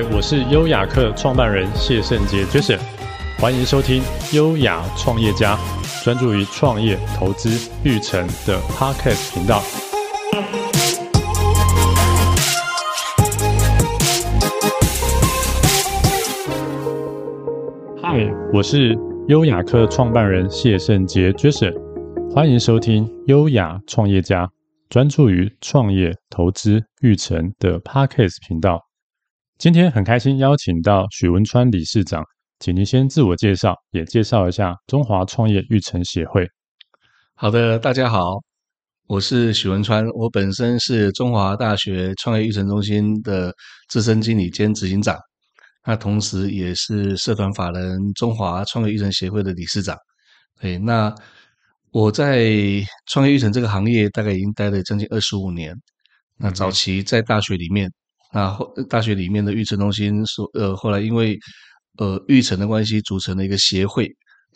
[0.00, 2.78] 嗨，我是优雅客创办人谢圣杰 Jason，
[3.40, 4.00] 欢迎收听
[4.32, 5.58] 优雅创业家，
[6.04, 9.60] 专注于创业、投资、育成的 Podcast 频道。
[18.00, 21.74] 嗨，我是优雅客创办人谢圣杰 Jason，
[22.32, 24.48] 欢迎收听优雅创业家，
[24.88, 28.87] 专注于创业、投资、育成的 Podcast 频道。
[29.58, 32.22] 今天很开心邀请到许文川理事长，
[32.60, 36.46] 请您先自我介绍，也介绍一下中华创业育成协会。
[37.34, 38.36] 好的，大家好，
[39.08, 43.52] 我是许文川，我本身是中华大学创业育成中心的
[43.88, 45.18] 资深经理兼执行长，
[45.84, 49.96] 那同时也是社团法人中华创业育成协会的理事长。
[50.60, 51.12] 对，那
[51.90, 52.48] 我在
[53.06, 55.74] 创业育成这个行业大概已经待了将近二十五年，
[56.36, 57.90] 那早期在大学里面。
[58.30, 61.38] 那后大学里面的育成中心说，呃，后来因为
[61.96, 64.06] 呃育成的关系，组成了一个协会。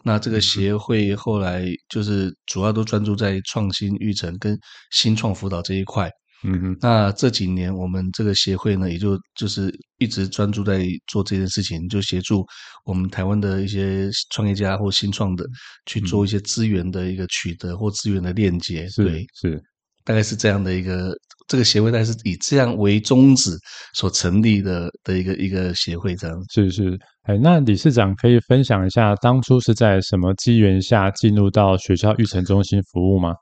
[0.04, 4.58] 那这个协会后来就是主要都专注在创新育成跟
[4.90, 6.10] 新创辅导这一块。
[6.44, 6.76] 嗯哼。
[6.80, 12.44] 那这几年我们这个协会呢，也就就是一直专注在做这件事情，就协助
[12.84, 15.46] 我们台湾的一些创业家或新创的
[15.86, 18.86] 去做一些资源的一个取得或资源的链接。
[18.96, 19.62] 对，是，
[20.04, 21.16] 大概是这样的一个。
[21.48, 23.50] 这个协会，它是以这样为宗旨
[23.94, 26.98] 所成立的的一个一个协会，这样是是。
[27.22, 33.34] 哎，那理事长可以分享一下，当初是在什么机缘下进入到学校育成中心服务吗？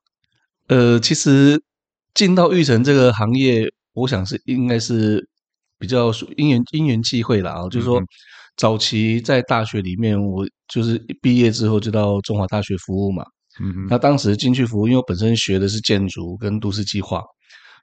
[0.69, 1.59] 呃，其实
[2.13, 5.27] 进到育成这个行业，我想是应该是
[5.79, 7.69] 比较因缘因缘际会了啊。
[7.71, 8.03] 就是说，
[8.57, 13.25] 早期在大学里面，我就是毕业之后就到中华大学服务嘛。
[13.61, 13.87] 嗯哼。
[13.89, 17.23] 那当时进去服务，因为我本身学的是建筑跟都市计划。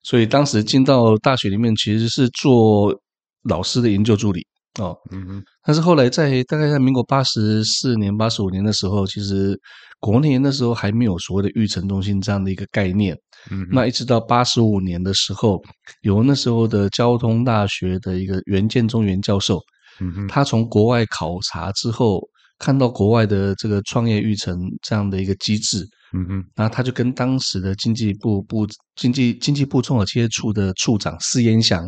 [0.03, 2.95] 所以当时进到大学里面，其实是做
[3.43, 4.45] 老师的研究助理
[4.79, 4.95] 哦。
[5.11, 5.43] 嗯哼。
[5.65, 9.59] 但是后来在大概在民国八十四年、八十五年的时候，其实
[9.99, 13.17] 国内那时候还没有所谓的育成中心这样的一个概念。
[13.51, 13.67] 嗯。
[13.71, 15.61] 那一直到八十五年的时候，
[16.01, 19.59] 由那时候的交通大学的一个袁建中袁教授，
[19.99, 22.21] 嗯哼，他从国外考察之后，
[22.59, 25.85] 看到国外的这个创业育成这样的一个机制。
[26.17, 31.83] 嗯嗯，然后他就跟当时的经济部部经济经济部中小企业处的处长施延祥，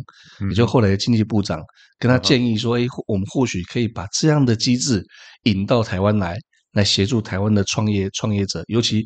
[0.49, 1.59] 也就后来的经济部长，
[1.97, 5.03] 跟他建议说：“哎，我们或许可以把这样的机制
[5.43, 6.37] 引到台湾来，
[6.73, 9.03] 来协助台湾的创业创业者，尤其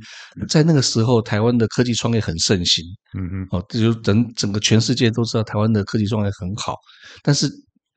[0.50, 2.84] 在那个时候，台湾的科技创业很盛行。
[3.18, 6.76] 嗯嗯，哦，这就整整个全世界都知道台湾的科技创业很好，
[7.24, 7.50] 但是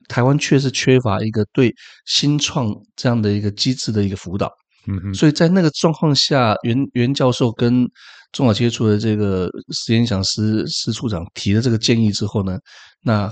[0.07, 1.73] 台湾确实缺乏一个对
[2.05, 4.49] 新创这样的一个机制的一个辅导。”
[4.87, 7.85] 嗯哼，所以在那个状况下，袁袁教授跟
[8.31, 12.57] 中小企业处的这个施延祥师师处长提了这个建议之后呢，
[13.01, 13.31] 那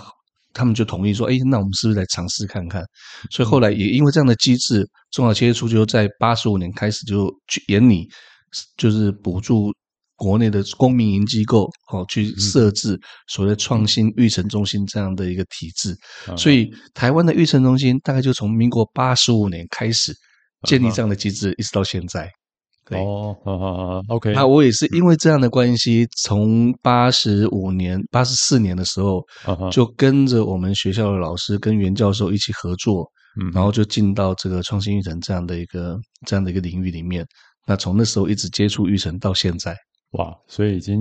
[0.53, 2.83] 他们就同意说，哎，那我们是不是来尝试看看？
[3.29, 8.07] 所以后来也因为这样的机制，中小企业处就在八十五年开始就去研拟，
[8.77, 9.73] 就是补助
[10.15, 15.95] 国内的公民营机构，哦，去设置所谓创新育成中心这样的一个体制。
[16.37, 20.13] 所以台湾的育成中心大概就从民国八十五年开始。
[20.65, 22.29] 建立这样的机制，一直到现在。
[22.91, 24.31] 哦，好好好，OK。
[24.33, 29.25] 那我也是因为这样的关系，从八十五年、八十四年的时候，
[29.71, 33.09] 就跟着我们学校的老师跟袁教授一起合作，
[33.41, 37.25] 嗯，然后就进到这个创新育成这样的一个这样的一个领域里面。
[37.65, 39.75] 那从那时候一直接触育成到现在，
[40.11, 40.99] 哇，所以已经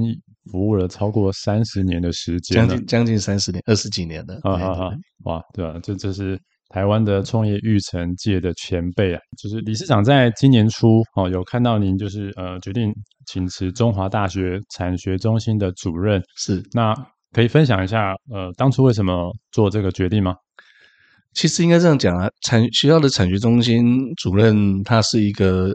[0.51, 4.41] 服务了超过三十年的时间，将近将近三十年，二十几年了。
[4.43, 4.91] 啊啊啊，
[5.25, 6.41] 哇，对啊，这这是。
[6.75, 12.93] 台湾的创业育成界的前辈啊，就是理事长在今年初哦，有看到您就是呃决定
[13.27, 16.93] 请辞中华大学产学中心的主任，是，那
[17.31, 20.35] 可以分享一下呃当初为什么做这个决定吗？
[21.33, 25.73] 其实应该这样讲啊，产学校的产学中心主任他是一个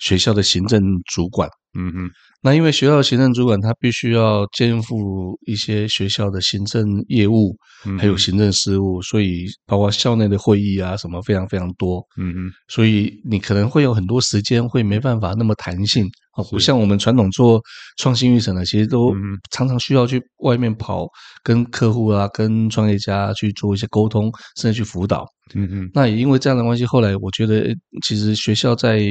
[0.00, 0.82] 学校的行政
[1.14, 2.10] 主管，嗯嗯。
[2.42, 7.56] 那因为学校的行政主管他必须要肩负一些学校的行政业务，
[7.98, 12.04] 还有行政事务，所以包括校内的会议啊什么非常非常多。
[12.18, 16.06] 嗯嗯，所以你可能会有很多时间会没办法那么弹性。
[16.32, 17.60] 啊，不像我们传统做
[17.98, 19.14] 创新预审的，其实都
[19.50, 21.06] 常常需要去外面跑，
[21.44, 25.26] 跟客户啊、跟创业家去做一些沟通，甚至去辅导。
[25.54, 29.02] 嗯嗯，那也因为这样的关系，后来我觉得，其实学校在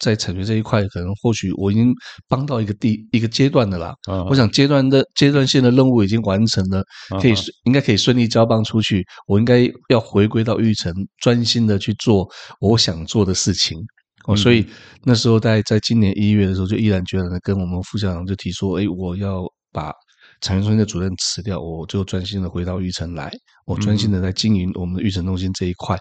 [0.00, 1.94] 在产学这一块，可能或许我已经
[2.28, 3.94] 帮到一个第一个阶段的啦。
[4.08, 6.84] 啊，我想阶段的阶段性的任务已经完成了，
[7.20, 7.34] 可以
[7.64, 9.04] 应该可以顺利交棒出去。
[9.26, 12.28] 我应该要回归到玉城，专心的去做
[12.60, 13.78] 我想做的事情。
[14.26, 14.66] 哦，所以
[15.04, 19.92] 那时候在在今年一月的时候，就毅然决然的跟我们副校长就提说，哎，我要把
[20.40, 23.32] 产业中心的主任辞掉，我就专心的回到玉城来，
[23.66, 25.96] 我专心的在经营我们的玉城中心这一块。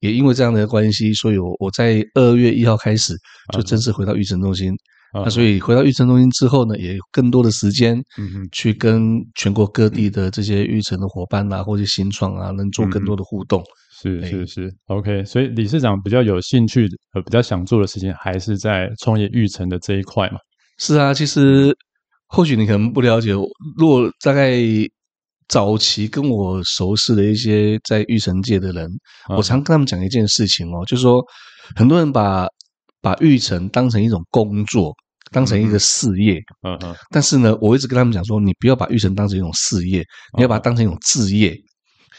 [0.00, 3.14] 也因为这样的关系，所以我我在二月一号开始
[3.52, 4.72] 就正式回到玉城中心。
[5.14, 7.98] 那所以回到育成中心之后呢，也有更多的时间，
[8.52, 13.64] 去跟全国各地的这些育成的伙伴啊，或者新创啊，能做更多的互动。
[14.00, 15.24] 是是是，OK。
[15.24, 20.38] 所以理事长比较有兴趣呃比较想做的事情，还是在创业育成的这一块嘛？
[20.76, 21.74] 是啊，其实
[22.28, 24.58] 或许你可能不了解，如果大概
[25.48, 28.88] 早期跟我熟识的一些在育成界的人，
[29.36, 31.24] 我常跟他们讲一件事情哦，就是说
[31.74, 32.46] 很多人把。
[33.00, 34.94] 把育成当成一种工作，
[35.30, 36.94] 当成一个事业，嗯嗯。
[37.10, 40.04] 但是呢，我一直跟他们讲说，你不要把育成当成一种事业，
[40.36, 41.56] 你要把它当成一种置业。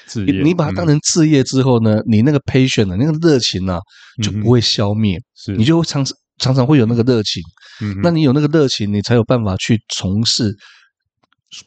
[0.08, 3.80] 志业，你把它当成置业之后呢，你那个 passion 呢，那个热情呢，
[4.24, 6.04] 就不会消灭，是，你就常
[6.40, 7.44] 常常会有那个热情。
[7.82, 10.56] 嗯，那你有那个热情，你才有办法去从事。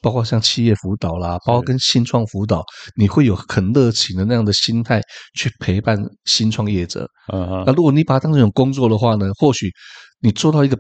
[0.01, 2.65] 包括像企业辅导啦，包括跟新创辅导，
[2.97, 5.01] 你会有很热情的那样的心态
[5.35, 7.09] 去陪伴新创业者。
[7.33, 7.65] 嗯嗯。
[7.67, 9.71] 那如果你把它当成一种工作的话呢，或许
[10.21, 10.79] 你做到一个。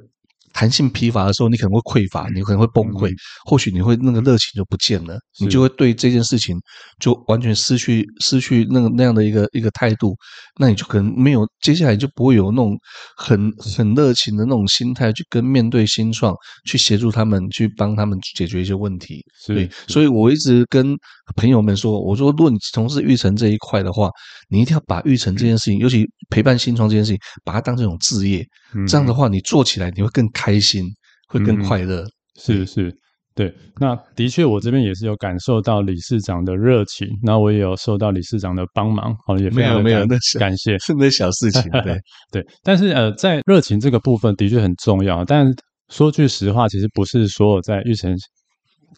[0.52, 6.56] 弹性疲乏的时候，你可能会匮乏，你可能会崩溃，嗯、或许你会那个热情就不见了，你就会对这件事情
[7.00, 10.14] 就完全失去失去那个那样的一个一个态度，
[10.58, 12.76] 那你就可能没有接下来就不会有那种
[13.16, 16.34] 很很热情的那种心态去跟面对新创，
[16.66, 19.24] 去协助他们，去帮他们解决一些问题。
[19.46, 20.96] 对，所以我一直跟
[21.36, 24.10] 朋友们说，我说如果你从事育成这一块的话，
[24.48, 28.44] 你一定要把育成这件事情，尤其陪伴新创这件事情，把它当成一种置业，
[28.88, 30.84] 这样的话你做起来你会更开心，
[31.28, 32.02] 会更快乐。
[32.02, 32.94] 嗯、是是，
[33.34, 33.54] 对。
[33.78, 42.00] 那的确，我这边也是有感受到理事长的热情，那我也有受到理事长的帮忙，好，也没有没有，那感谢，是那小事情，对
[42.32, 42.46] 对。
[42.62, 45.24] 但是呃，在热情这个部分的确很重要。
[45.24, 45.46] 但
[45.88, 48.16] 说句实话，其实不是所有在育成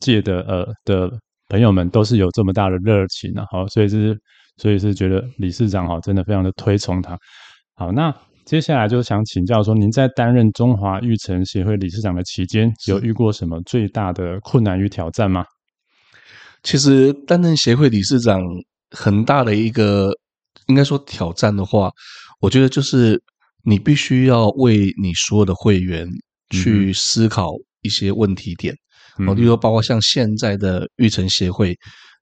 [0.01, 1.11] 界的呃的
[1.49, 4.17] 朋友们都是有这么大的热情的，好，所以是
[4.59, 7.19] 所以是觉得理事长哈，真的非常的推崇他。
[7.75, 8.15] 好，那。
[8.45, 15.45] 接下来就想请教说，您在担任中华育成协会理事长的期间，有遇过什么最大的困难与挑战吗？
[16.63, 18.43] 其实担任协会理事长
[18.91, 20.13] 很大的一个，
[20.67, 21.91] 应该说挑战的话，
[22.41, 23.23] 我觉得就是
[23.63, 26.07] 你必须要为你所有的会员
[26.51, 27.51] 去思考
[27.81, 28.75] 一些问题点，
[29.27, 31.75] 哦，例如说包括像现在的育成协会。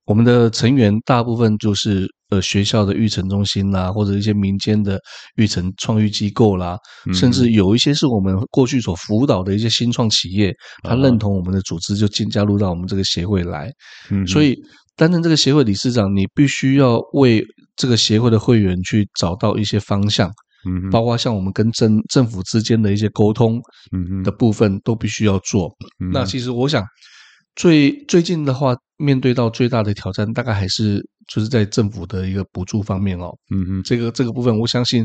[0.05, 4.99] 我们的成员大部分就是呃学校的育成中心啦，或者一些民间的
[5.37, 6.79] 育成创育机构啦，
[7.13, 10.51] 甚至有一些是我们过去所辅导的一些新创企业，
[10.83, 13.71] 他认同我们的组织就进加入到我们这个协会来。
[14.11, 14.57] 嗯，所以
[14.97, 17.45] 担任这个协会理事长，你必须要为
[17.77, 20.31] 这个协会的会员去找到一些方向，
[20.67, 23.61] 嗯，包括像我们跟政政府之间的一些沟通，
[23.95, 25.71] 嗯的部分都必须要做。
[26.11, 26.83] 那其实我想。
[27.55, 33.33] 最最近的话，面对到最大的挑战，大概还是就是在政府的一个补助方面哦。
[33.51, 35.05] 嗯嗯，这个这个部分，我相信，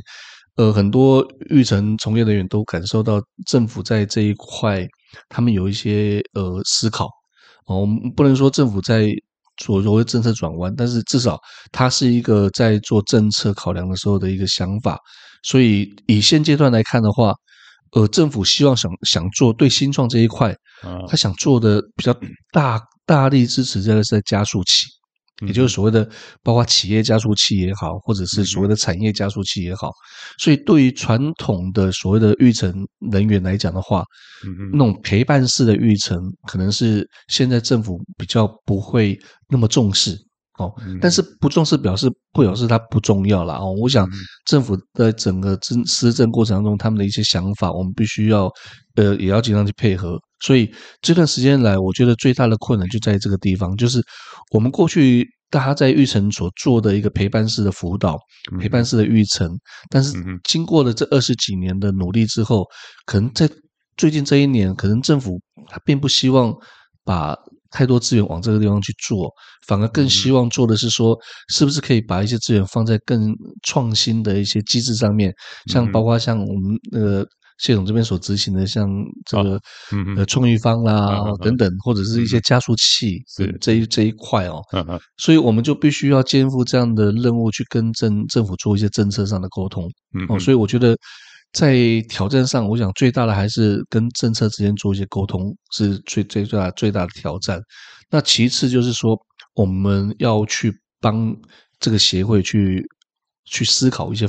[0.56, 4.88] 呃，很多育成从业人员都感受到政府在这一块，
[5.30, 7.06] 他们有一些呃思考
[7.66, 7.80] 哦。
[7.82, 9.10] 我们不能说政府在
[9.58, 11.40] 做所谓政策转弯，但是至少
[11.72, 14.98] 它是一个在做政策考量的时候的一个想法。
[15.44, 17.34] 所以以现阶段来看的话，
[17.94, 20.56] 呃，政府希望想想做对新创这一块。
[21.10, 22.16] 他想做的比较
[22.52, 24.86] 大大力支持，这个是在加速器，
[25.46, 26.08] 也就是所谓的
[26.42, 29.92] 包括企业加速器也好，或者是所谓的产业加速器也好。
[30.40, 32.74] 所以，对于传统的所谓的育成
[33.12, 34.04] 人员来讲的话，
[34.72, 39.18] 那种陪伴式的育成，可能是现在政府比较不会
[39.50, 40.18] 那么重视。
[40.58, 43.76] 哦，但是不重视表示不表示它不重要了哦。
[43.80, 44.10] 我想
[44.48, 48.50] 政府在整个政施政过程当中，他们的一些想法，我们必须要
[48.96, 50.18] 呃也要尽量去配合。
[50.40, 50.68] 所以
[51.00, 54.02] 这段时间来，我觉得最大的困难就在这个地方，就是
[54.52, 58.18] 我们过去大家在育成所做的一个陪伴式的辅导、
[58.60, 59.50] 陪伴式的育成，
[59.90, 60.14] 但是
[60.44, 62.66] 经过了这二十几年的努力之后，
[63.06, 63.50] 可能在
[63.96, 66.54] 最近这一年，可能政府他并不希望
[67.04, 67.36] 把
[67.70, 69.30] 太多资源往这个地方去做，
[69.68, 71.18] 反而更希望做的是说，
[71.50, 75.34] 是不是可以把一些资源放在更创新的一些机制上面，
[75.66, 77.26] 像包括像我们呃
[77.58, 78.90] 谢总这边所执行的，像
[79.26, 79.60] 这个
[80.16, 83.24] 呃创育方啦等等，或者是一些加速器
[83.62, 84.62] 这一这一块哦，
[85.18, 89.90] 所以我们就必须要肩负这样的任务，去跟政政府做一些政策上的沟通
[90.30, 90.96] 哦，所以我觉得。
[91.54, 91.78] 在
[92.10, 97.60] 挑战上，我想最大的还是跟政策之间做一些沟通，是最最最大最大的挑战。
[98.12, 99.18] 那其次就是说，
[99.56, 101.34] 我们要去帮
[101.80, 102.86] 这个协会去
[103.46, 104.28] 去思考一些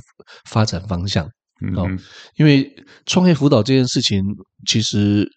[0.49, 1.29] 发展方向，
[1.61, 1.99] 嗯，
[2.37, 2.71] 因为
[3.07, 4.23] 创业辅导这件事情，
[4.67, 5.29] 其实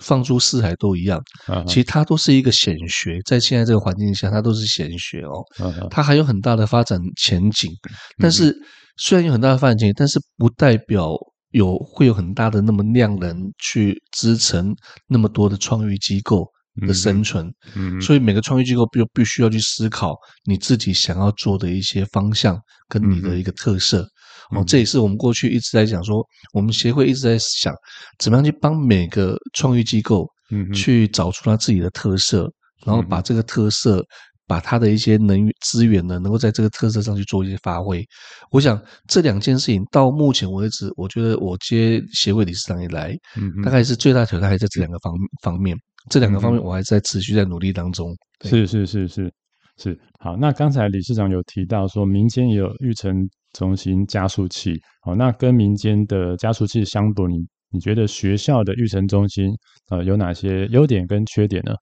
[0.00, 1.20] 放诸四海都一样。
[1.46, 5.42] 啊其实它都是一个显学，在现在这个环境下，它都是显学哦。
[5.90, 7.70] 它还有很大的发展前景。
[8.18, 8.56] 但是
[8.96, 11.16] 虽然有很大的发展前景，但是不代表
[11.50, 14.74] 有会有很大的那么量能去支撑
[15.08, 16.44] 那么多的创业机构
[16.86, 24.04] 的生存，嗯，所以每个创业机构必必须要去思考你自己想要做的一些方向跟你的一个特色，
[24.50, 27.74] 哦，这也是我们过去一直在讲说，我们协会一直在想，
[28.18, 32.50] 怎么样去帮每个创意机构，嗯，去找出它自己的特色，
[32.84, 34.04] 然后把这个特色，
[34.46, 38.04] 把它的一些能资源呢，能够在这个特色上去做一些发挥。
[38.50, 45.76] 我想这两件事情到目前为止，我觉得我接协会理事长以来，嗯，大概是最大挑战还在这两个方方面。
[46.10, 48.14] 这两个方面，我还在持续在努力当中。
[48.44, 49.32] 嗯、是是是是
[49.78, 49.98] 是。
[50.18, 53.14] 好，那刚才理事长有提到说，民间也有育成
[53.52, 54.72] 中心加速器。
[55.02, 57.38] 好，那跟民间的加速器相比，你
[57.70, 59.52] 你觉得学校的育成中心
[59.90, 61.72] 呃有哪些优点跟缺点呢？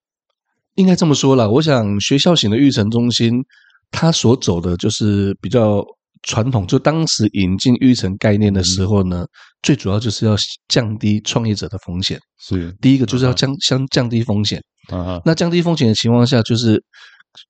[0.74, 3.32] 应该这么说啦，我想学校型的育成中心，
[3.90, 5.84] 它所走的就是比较。
[6.24, 9.26] 传统就当时引进育成概念的时候呢，
[9.60, 10.36] 最主要就是要
[10.68, 12.16] 降低创业者的风险。
[12.38, 14.62] 是第一个就是要降降降低风险。
[14.88, 16.80] 啊，那降低风险的情况下，就是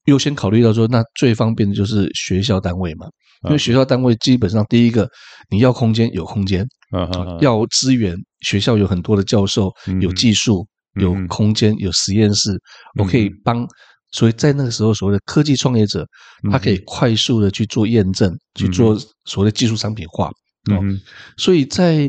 [0.05, 3.07] 优先考虑到说，那最方便的就是学校单位嘛。
[3.45, 5.09] 因为学校单位基本上第一个
[5.51, 7.11] 你要空间有空间，啊，
[7.41, 9.69] 要资源，学校有很多的教授，
[10.01, 10.65] 有技术，
[11.01, 12.57] 有空间，有实验室，
[12.99, 13.67] 我可以帮。
[14.13, 16.07] 所以在那个时候，所谓的科技创业者，
[16.51, 20.31] 他可以快速的去做验证，去做所谓的技术商品化。
[20.71, 21.01] 嗯，
[21.37, 22.09] 所以在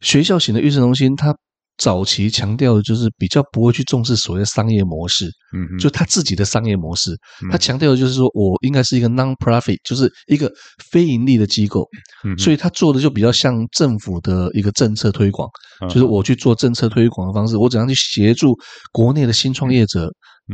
[0.00, 1.34] 学校型的育成中心，他
[1.78, 5.26] 早期强调的就是比较不会去重视所谓的商业模式。
[5.54, 7.16] 嗯，就他自己的商业模式，
[7.50, 10.50] 他强调的就是说我应该是一个 non-profit，就是一个
[10.90, 11.86] 非盈利的机构。
[12.24, 15.48] 嗯，所以他做的就比较像政府的一个政策推广，
[15.88, 18.56] 就是我去做政策推广的方式，我怎样去协助
[18.92, 20.10] 国内的新创业者。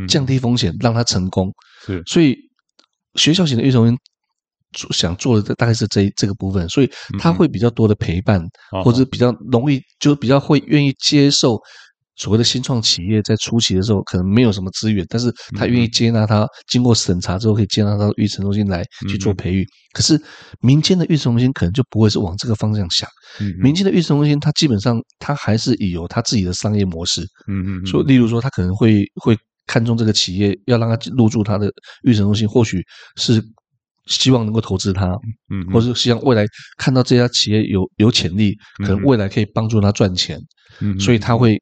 [0.06, 1.50] 降低风险，让他成功。
[1.84, 2.36] 是，所以
[3.14, 3.98] 学校型的育成中心
[4.90, 8.42] 想做的大概是这这个部分，所以他会比较多的陪伴，
[8.84, 11.58] 或者比较容易，就比较会愿意接受。
[12.20, 19.64] 所谓的新创企业在初期的时候可能没有什么资源，但是他愿意接纳他，经过审查之后可以接纳到育成中心来去做培育。
[19.92, 20.20] 可是
[20.60, 23.08] 民间的育成中心可能就不会是往这个方向想。
[23.62, 27.22] 民间的育成中心，它基本上它还是有它自己的商业模式。
[27.46, 31.70] 嗯嗯，所以例如说，他可能会会看中这个企业，要让他入驻他的
[32.02, 32.82] 育成中心，或许
[33.14, 33.40] 是
[34.08, 35.16] 希望能够投资他，
[35.50, 36.44] 嗯，或是希望未来
[36.76, 40.40] 看到这家企业有有潜力，可能未来可以帮助他赚钱。
[40.80, 41.60] 嗯，所以他会。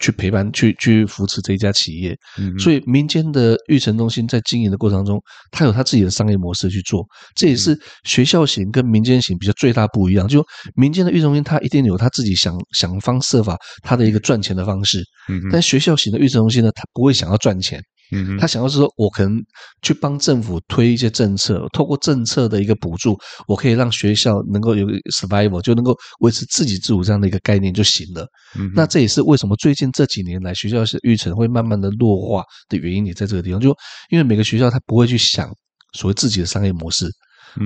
[0.00, 5.22] 去陪伴，去去扶持这一家企业，嗯，所以民间的育成中心在经营的过程中，
[5.52, 10.26] 他有他自己的商业模式去做，这也是学校型跟民间型比较最大不一样。
[10.26, 17.80] 就民间的育成中心，他一定有他自己想想方设法他的一个赚钱的方式，嗯，但学校型的育成中心呢，他不会想要赚钱。
[18.12, 19.42] 嗯，他想要是说，我可能
[19.82, 23.18] 去帮政府推一些政策，透过政策的一个补助，
[23.48, 28.26] 我可以让学校能够有 survival，就能够维持自给自足这样的一个概念就行了。
[28.58, 33.74] 嗯，那这也是为什么最近这几年来学校是育成会慢慢的弱化的原因，也在这个地方，就
[34.10, 35.50] 因为每个学校他不会去想
[35.94, 37.06] 所谓自己的商业模式，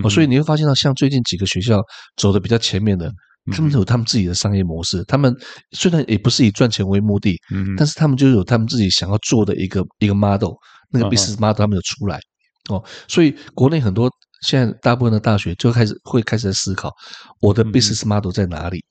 [0.03, 1.83] 哦，所以你会发现到像最近几个学校
[2.17, 3.11] 走的比较前面的。
[3.53, 5.35] 他们有他们自己的商业模式，他们
[5.73, 10.53] 虽然也不是以赚钱为目的，嗯，但是他们就有他们自己想要做的一个一个 model，
[10.91, 12.21] 那个 business model 他们有出来。
[12.69, 14.11] 哦，所以国内很多
[14.43, 16.93] 现在大部分的大学就开始会开始在思考
[17.41, 18.85] 我的 business model 在哪里。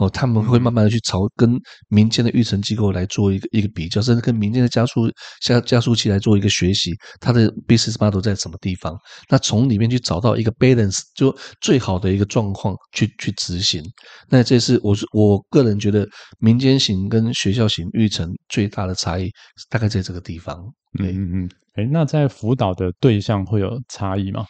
[0.00, 5.02] 哦，他们会慢慢的去朝跟民间的育成机构来做一个一个比较，甚至跟民间的加速
[5.42, 8.98] 加加速器来做一个学习，它的 business model 在什么地方？
[9.28, 13.84] 那从里面去找到一个 balance，就最好的一个状况去去执行。
[14.30, 19.30] 那这是我我个人觉得民间型跟学校型育成最大的差异，
[19.68, 20.56] 大概在这个地方。
[20.98, 24.46] 对，嗯嗯，哎，那在辅导的对象会有差异吗？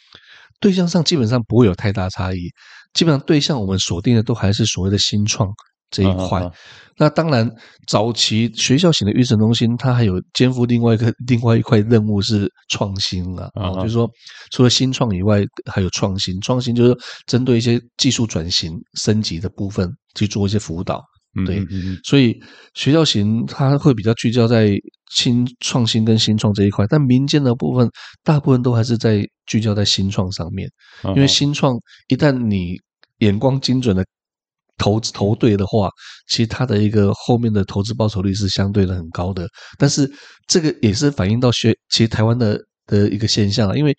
[0.60, 2.50] 对象上基本上不会有太大差异。
[2.92, 5.48] 基本上对象我们锁定的都还是所谓的新创
[5.90, 6.40] 这一块。
[6.42, 6.52] Uh-huh.
[6.96, 7.50] 那当然，
[7.86, 13.48] 早期学校型的育成中心，它还有肩负另外一个另外一块任务是创新啊。
[13.54, 13.76] Uh-huh.
[13.76, 14.10] 就是说，
[14.50, 16.38] 除了新创以外，还有创新。
[16.40, 21.02] 创新就是针对一些技术转型升级的部分去做一些辅导。
[21.46, 21.64] 对，
[22.02, 22.36] 所以
[22.74, 24.74] 学校型它会比较聚焦在
[25.12, 27.88] 新创新跟新创这一块，但民间的部分
[28.24, 30.70] 大部分都还是在聚焦在新创上面，
[31.14, 31.76] 因为新创
[32.08, 32.80] 一旦你
[33.18, 34.02] 眼光精准的
[34.78, 35.90] 投资投对的话，
[36.28, 39.46] 其实它的一个后面的投资报酬率是相对的很高的。
[39.76, 40.10] 但是
[40.46, 43.92] 这个也是反映到学其实台湾的的一个现象啊，因为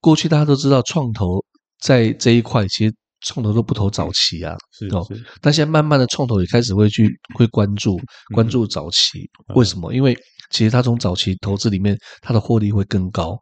[0.00, 1.44] 过去大家都知道创投
[1.80, 2.94] 在这一块其实。
[3.26, 5.02] 创投都不投早期啊，是哦。
[5.40, 7.98] 但现在慢慢的创投也开始会去会关注
[8.34, 9.94] 关注早期，为什么？
[9.94, 10.14] 因为
[10.50, 13.38] 其实他从早期投资里面，他的获利会更高。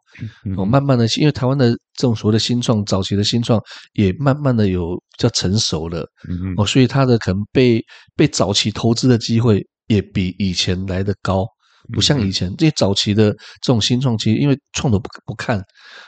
[0.57, 3.59] 哦，慢慢的，因为台湾的这种所谓的新创，早期的新创
[3.93, 6.05] 也慢慢的有比较成熟了。
[6.57, 7.83] 哦，所以他的可能被
[8.15, 11.45] 被早期投资的机会也比以前来的高。
[11.91, 13.29] 不像以前这些早期的
[13.61, 15.61] 这种新创期，因为创投不不看，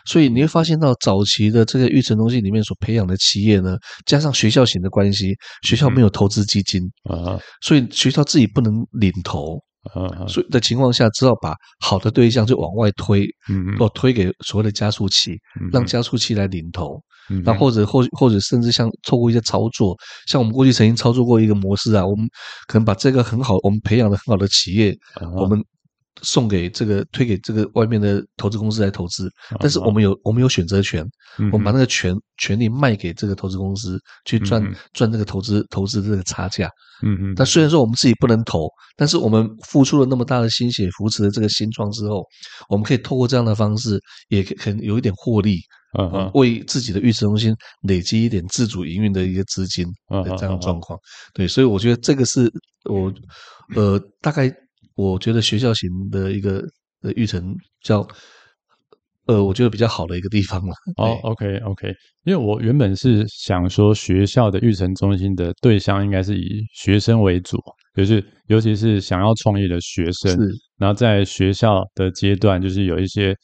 [0.06, 3.76] 所以你会发现到早期的这个育成中心里面所培养的企业呢，
[4.06, 5.36] 加上学校型的关系，
[5.68, 9.60] 学校没有投资基金啊，所以学校自己不能领投
[9.94, 15.38] 啊，所以的情况下，只好把好的对象就往外推，嗯，或推给所谓的加速器，
[15.72, 17.00] 让加速器来领投。
[17.44, 22.28] 那或者或或者甚至像透过一些操作，像我们过去曾经操作过一个模式啊，我们
[22.68, 24.96] 可能把这个很好，我们培养的很好的企业，
[25.36, 25.60] 我们
[26.22, 29.30] 送给这个推给这个外面的投资公司来投资，
[29.60, 31.06] 但是我们有我们有选择权，
[31.52, 36.70] 我们把那个权权利卖给这个投资公司去赚赚这个投资投资的这个差价。
[37.04, 37.34] 嗯嗯。
[37.36, 42.24] 但虽然说我们自己不能投，但是我们付出了那么大的心血扶持了这个新创之后，
[42.70, 45.60] 我们可以透过这样的方式，也可能有一点获利。
[45.98, 51.00] 嗯嗯，为自己的育成中心累积一点自主营运的一个资金的这样状况，
[51.34, 52.52] 对，所以我觉得这个是
[52.84, 53.10] 我
[53.78, 54.54] 呃大概
[54.96, 56.62] 我觉得学校型的一个
[57.02, 58.06] 的育成叫
[59.28, 60.74] 呃我觉得比较好的一个地方了。
[60.98, 61.88] 哦，OK OK，
[62.24, 67.58] 因为我原本是想说学校的育成中心的对象应该是以学生为主，
[67.96, 73.36] 就是尤其是想要创业的学生，是，然后在学校的阶段就是有一些。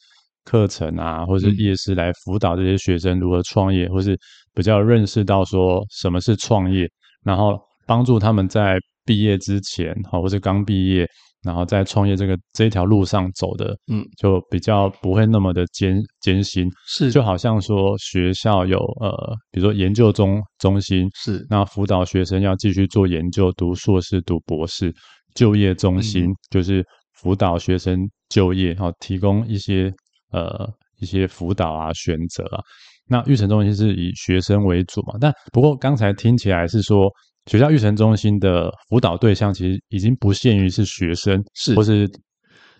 [0.44, 4.18] 课程啊，或者是夜师来辅导这些学生如何创业，嗯、或是
[4.52, 6.84] 比较认识到说什么是创业，
[7.22, 7.56] 然后
[7.86, 11.06] 帮助他们在毕业之前，哈，或者刚毕业，
[11.42, 16.68] 然后在创业这个这条路上走的，嗯，就比较不会那么的艰艰辛。
[16.86, 19.12] 是，就好像说学校有呃，
[19.50, 24.94] 比如说研究中中心，是，那辅导学生要继续做研究，读硕士、读博士，
[25.34, 26.84] 就业中心、嗯、就是
[27.14, 29.92] 辅导学生就业，然后，提供一些。
[30.34, 30.66] 呃，
[30.98, 32.62] 一些辅导啊，选择啊，
[33.06, 35.12] 那育成中心是以学生为主嘛？
[35.20, 37.06] 但不过刚才听起来是说，
[37.46, 42.08] 学校育成中心的辅导对象其实已经不限于是学生，是或是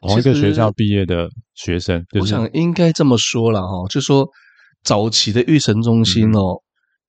[0.00, 2.04] 同一个学校毕业的学生。
[2.20, 4.26] 我想应该这么说了哈，就说
[4.82, 6.60] 早期的育成中心哦，嗯、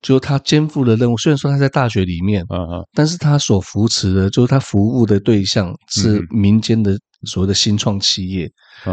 [0.02, 6.98] 就他肩负的任务，虽然说他在大学里面，嗯嗯，但是他所扶持的，就是他服务的对象是民间的。
[7.26, 8.46] 所谓的新创企业，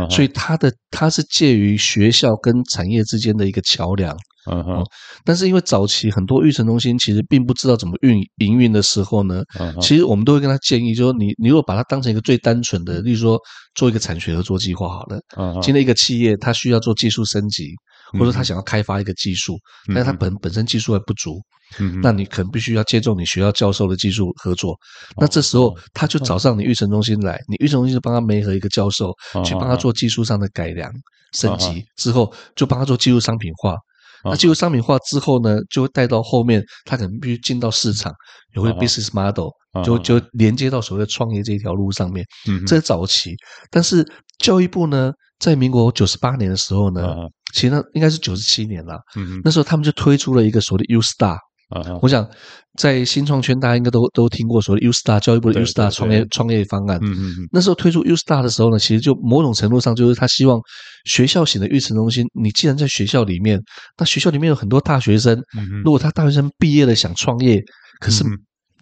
[0.10, 4.16] 所以他的他是介于学校跟产业之间的一个桥梁。
[4.50, 4.84] 嗯哼，
[5.24, 9.44] 但是因为早期很多育成中心其实并不知道怎么运营运的时候呢，
[9.82, 13.40] 其实我们都会跟他建议，就是说你你如果把它当成一个最单纯的，例如说
[13.76, 15.20] 做一个产学合作计划好了。
[15.38, 17.76] 嗯，今天一个企业它需要做技术升级，
[18.18, 21.40] 或者他想要开发一个技术，但是他本本身技术还不足。
[21.80, 24.78] 嗯，那你可能必须要借助你学校教授的技术合作。
[25.16, 29.14] 那这时候他就找上你育成中心来，你育成中心就帮他媒合一个教授，
[29.46, 30.92] 去帮他做技术上的改良
[31.32, 33.78] 升级，之后就帮他做技术商品化。
[34.24, 38.14] 那进入商品化之后呢，就会带到后面，他可能必须进到市场，
[38.54, 39.50] 有个 business model，
[39.84, 42.26] 就就连接到所谓的创业这一条路上面。
[42.48, 43.36] 嗯，这是早期。
[43.70, 44.06] 但是
[44.40, 47.16] 教育部呢，在民国九十八年的时候呢，
[47.54, 49.00] 其实那应该是九十七年了。
[49.16, 51.38] 嗯，那时候他们就推出了一个所谓的 U Star。
[51.72, 51.98] Uh.
[52.02, 52.30] 我想
[52.76, 57.00] 在新创圈，大家应该都都听过所谓 U Star 教育部的 U Star 创业创业方案。
[57.02, 57.50] 嗯嗯嗯。
[57.50, 60.60] 那时候推出 U Star 的时候呢，其实就某种程度上就是他希望
[61.06, 63.58] 学校型的育成中心，你既然在学校里面，
[63.98, 67.64] 那学校里面有很多大学生，嗯、如果他大学生毕业了想创业，
[68.02, 68.26] 可是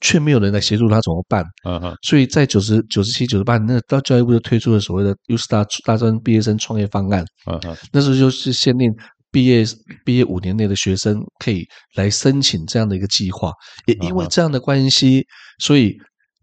[0.02, 1.46] 却没有人来协助他怎么办？
[2.02, 7.24] 所以在九十九十七九十八年，那到教育部就推出了所谓的 U Star 大专毕业生创业方案。
[7.46, 7.78] 嗯哼。
[7.92, 8.92] 那时候就是限定。
[9.32, 9.64] 毕业
[10.06, 13.52] 毕业五年内的学生可以来申请这样的一个计划，
[13.86, 15.26] 也因为这样的关系，
[15.60, 15.98] 所以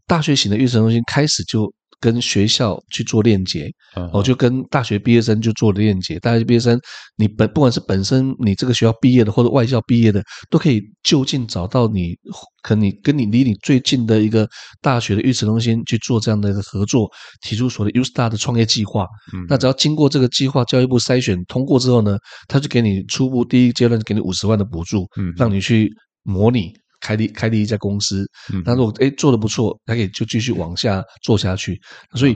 [0.07, 1.73] 大学型的育成中心开始就。
[2.01, 3.71] 跟学校去做链接，
[4.13, 6.19] 我就跟大学毕业生就做了链接。
[6.19, 6.79] 大学毕业生，
[7.17, 12.15] 你本不管是本身你这个学校毕业的，或者外校毕业的，都可以就近找到你，
[12.63, 14.47] 可你跟你离你最近的一个
[14.83, 17.09] 大学的育成中心去做这样的一个合作，
[17.41, 19.07] 提出所谓的 U Star 的创业计划。
[19.33, 25.91] 嗯那只要经过这个计划，教育部筛选通过之后呢，他就给你初步第一阶段给你五十万的补助，嗯让你去
[26.23, 26.73] 模拟。
[27.07, 28.27] 开立开立一家公司，
[28.65, 31.81] 那如果诶做的不错，还可以就继续往下做下去。
[32.15, 32.35] 所以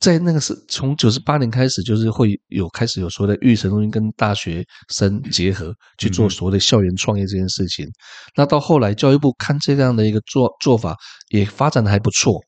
[0.00, 7.86] 在那个是从九十八年开始，就是会有开始有所谓的育成中心跟大学生结合去做所谓的校园创业这件事情。
[8.34, 10.96] 那到后来教育部看这样的一个做做法
[11.28, 12.40] 也发展的还不错，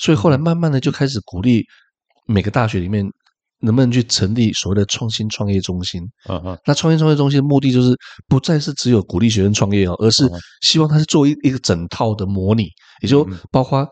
[0.00, 1.62] 所以后来慢慢的就开始鼓励
[2.26, 3.06] 每个大学里面。
[3.64, 6.02] 能不能去成立所谓的创新创业中心？
[6.28, 7.96] 嗯嗯，那创新创业中心的目的就是
[8.28, 10.28] 不再是只有鼓励学生创业哦，而是
[10.62, 12.68] 希望他是做一一个整套的模拟，
[13.02, 13.88] 也就包括。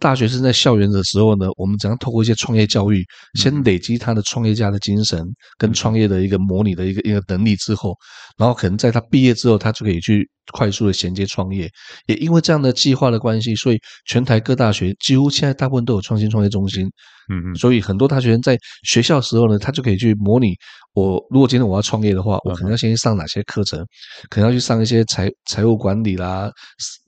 [0.00, 3.02] 大学生在校园的时候呢，我们怎样透过一些创业教育，
[3.38, 5.24] 先累积他的创业家的精神
[5.56, 7.96] 跟创业的一个模拟的一个一个能力之后，
[8.36, 11.70] 然后可能在他毕业之后，他就可以去快速的衔接创业。
[12.06, 16.90] 也因为这样的计划的关系，所以全台各大学几乎现在大部分都有创新创业中心。
[17.28, 20.54] 嗯嗯，所以很多大学生在学校的时候呢，他就可以去模拟。
[20.94, 23.84] 我如果今天我要创业的话，我可能要先去上哪些课程？
[24.30, 26.48] 可能要去上一些财财务管理啦、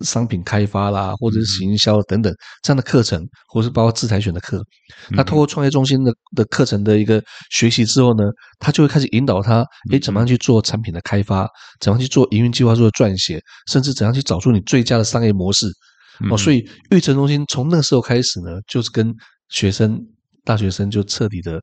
[0.05, 4.61] 商品开发啦，或者是行销等等这样的课程，或是包括自裁选的课。
[5.11, 8.25] 那通过创业中心的的课程的一个学习之后呢，
[8.59, 11.49] 他就会开始引导他，诶，怎么样去做产品的开发？
[11.81, 13.41] 怎么样去做营运计划书的撰写？
[13.71, 15.69] 甚至怎样去找出你最佳的商业模式？
[16.29, 19.15] 哦，所以育成中心从那个时候开始呢，就是跟
[19.49, 20.01] 学生、
[20.45, 21.61] 大学生就彻底的。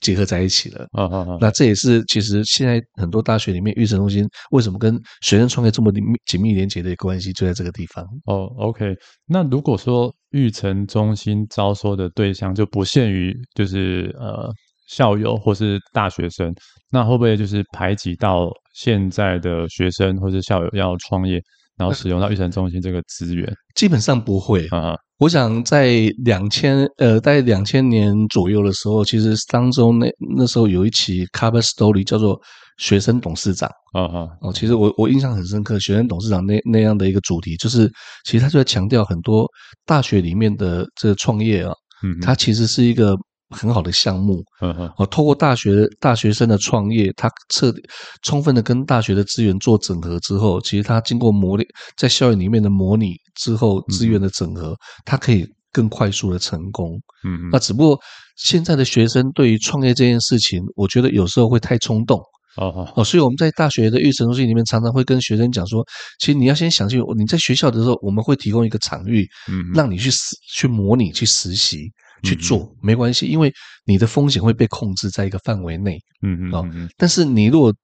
[0.00, 1.38] 结合在一起了啊啊啊！
[1.40, 5.90] 那这也是其实现在很多大学里面育成中心为什么跟学生创业这么
[6.24, 8.06] 紧密连接的关系，就在这个地方。
[8.26, 8.94] 哦，OK。
[9.26, 14.48] 那如果说育成中心招收的对象就不限于就是呃
[14.88, 16.54] 校友或是大学生，
[16.90, 21.42] 那会不会就是排挤到现在的学生或是校友要创业，
[21.76, 23.52] 然后使用到育成中心这个资源？
[23.74, 24.94] 基本上不会啊。
[25.18, 32.40] 我想在两千呃，在两千年左右的时候，其实当中那那时候有一期 cover story 叫做
[32.78, 37.90] “学生董事长”啊啊哦，其实我我印象很深刻，“学生董事长”那那样的一个主题，就是
[38.24, 39.44] 其实他就在强调很多
[39.84, 41.72] 大学里面的这个创业啊，
[42.04, 43.16] 嗯，它其实是一个。
[43.50, 47.82] 很好的项目，嗯嗯，哦，透过大学大学生的创业，他彻底
[48.22, 51.64] 充分的跟大学的资源做整合之后，其实他经过模拟，
[51.96, 57.00] 在校园里面的模拟之后，资源的整合，他可以更快速的成功。
[57.24, 57.98] 嗯嗯，那只不过
[58.36, 62.20] 现在的学生对于创业这件事情，我觉得有时候会太冲动。
[62.56, 65.84] 哦哦，所以我们在大学的育成中心里面，常常会跟学生讲说，
[66.18, 71.88] 其实你要先想清楚，你在学校的时候，我们会提供一个场域，嗯，让你去实去模拟去实习。
[72.22, 73.52] 去做没关系，因为
[73.84, 76.88] 你的风险会被控制在一个范围内，嗯嗯嗯。
[76.96, 77.74] 但是你如果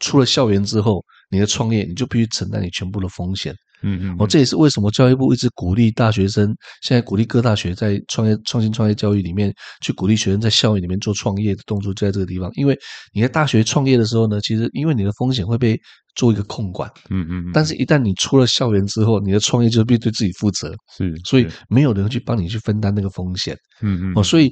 [0.00, 4.16] 出了校园之后，你的创业你就必须承担你全部的风险，嗯嗯。
[4.18, 6.46] 哦，这也是为什么教育部一直鼓励大学生，
[6.82, 12.50] 现在鼓励各大学在创业、创新创业教育里面去鼓励学生在校园里面做创业的动作，就在这个地方。
[12.54, 12.78] 因为
[13.12, 15.78] 你在大学创业的时候呢，其实因为你的风险会被
[16.14, 17.50] 做一个控管，嗯嗯。
[17.52, 21.14] 但是，一旦你出了校园之后，你的创业就必须对自己负责，是。
[21.24, 24.12] 所以，没有人去帮你去分担那个风险，嗯嗯。
[24.14, 24.50] 哦，所以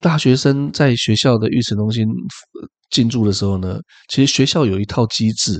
[0.00, 2.06] 大学生在学校的育成中心
[2.90, 5.58] 进驻的时候呢，其实学校有一套机制。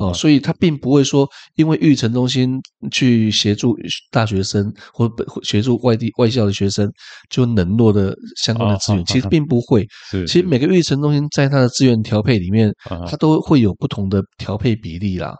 [0.00, 3.76] 哦，所以他并不会说，因为育成中心去协助
[4.10, 5.10] 大学生或
[5.42, 6.90] 协助外地外校的学生，
[7.30, 9.86] 就冷落的相关的资源，其实并不会。
[10.10, 12.72] 其实每个育成中心在它的资源调配里面，
[13.08, 15.36] 它都会有不同的调配比例啦。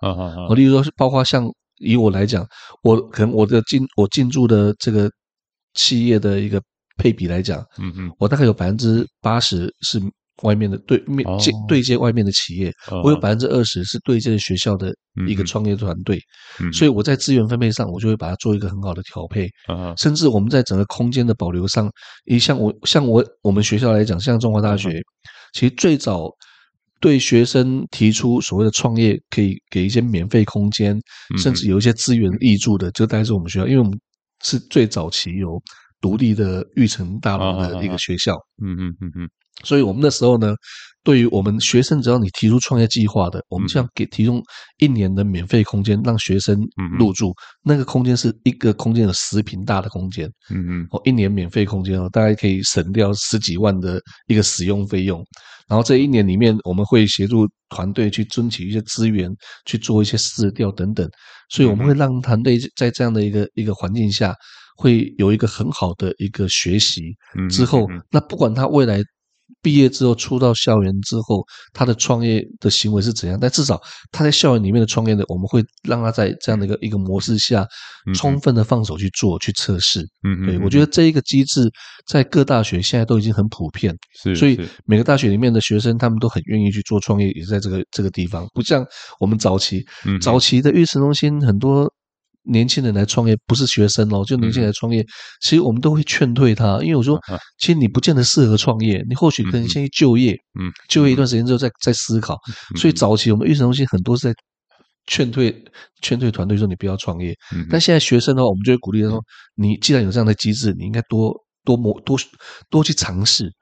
[0.49, 1.47] 我例如说，包括像
[1.79, 2.47] 以我来讲，
[2.83, 5.11] 我可能我的进我进驻的这个
[5.75, 6.61] 企业的一个
[6.97, 10.01] 配比来讲，嗯嗯，我大概有百分之八十是。
[10.43, 12.73] 外面的对面接对接外面的企业，
[13.05, 14.93] 我有百分之二十是对接学校的
[15.29, 16.19] 一个创业团队，
[16.73, 19.49] 所以我在资源分配上，我就会把它做一个很好的调配。
[19.99, 21.89] 甚至我们在整个空间的保留上，
[22.25, 25.01] 一像我像我我们学校来讲，像中华大学，
[25.53, 26.29] 其实最早
[26.99, 30.99] 对学生提出所谓的创业，可以给一些免费空间，
[31.37, 33.97] 甚至有一些资源挹注的，就大概是我们学校，因为我们
[34.43, 35.63] 是最早期有
[36.01, 38.35] 独立的育成大楼的一个学校。
[38.65, 39.29] 嗯嗯嗯嗯。
[39.63, 40.55] 所以，我们那时候呢，
[41.05, 44.43] 对于我们学生，只要你提出创业计划的，我们这样给提供
[44.79, 46.59] 一年的免费空间，让学生
[46.99, 47.35] 入住。
[47.65, 55.25] 那个空间是一个空间有十平大的空间，嗯嗯，哦，一年免费空间哦，大概可以省掉十几万的一个使用费用。
[55.69, 59.31] 然后这一年里面，我们会协助团队去争取一些资源，
[59.65, 61.09] 去做一些市调等等。
[61.51, 64.35] 所以，我们会让团队在这样的一个一个环境下，
[64.77, 67.15] 会有一个很好的一个学习。
[67.49, 69.03] 之后，那不管他未来。
[69.63, 73.39] 毕业之后出到校园之后，他的创业的行为是怎样？
[73.41, 77.67] 但至少他在校园里面的创业的，我们会让他在这样的一个一个模式下，
[78.15, 80.01] 充分的放手去做、去测试。
[80.25, 81.71] 嗯，对，我觉得这一个机制
[82.07, 88.85] 在各大学现在都已经很普遍，是，所以每个大学里面的学生他们都很愿意去做创业，也在这个这个地方，不像
[89.21, 89.85] 我们早期，
[90.21, 91.89] 早期的育成中心很多。
[92.45, 95.05] 年轻人来创业不是学生哦，就年轻人来创业，
[95.41, 97.19] 其实我们都会劝退他，因为我说，
[97.59, 102.37] 其实你不见得适合创业，你或许可能先去就业，嗯，就业一段时间之后再再思考。
[102.77, 104.35] 所以早期我们育成中心很多是在
[105.07, 105.65] 劝退
[106.01, 107.35] 劝退团队说你不要创业，
[107.71, 109.21] 但现在学生的话，我们就会鼓励他说，
[109.55, 112.19] 你既然有这样的机制，你应该多多磨多
[112.71, 113.53] 多去尝试，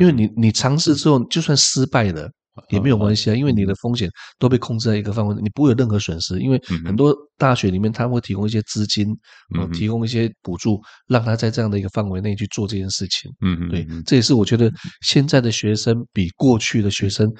[0.00, 2.28] 因为你你尝试之后，就算失败了
[2.68, 6.38] 也没有关系啊，因为你的风险都被控制在一个范围内，你不会有任何损失。
[6.40, 9.06] 因为很多大学里面他会提供一些资金，
[9.72, 13.30] 提供一些补助，让他在这样的一个范围内去做这件事情。
[13.40, 17.30] 嗯嗯，对，这也是我觉得现在的学生比过去的学生，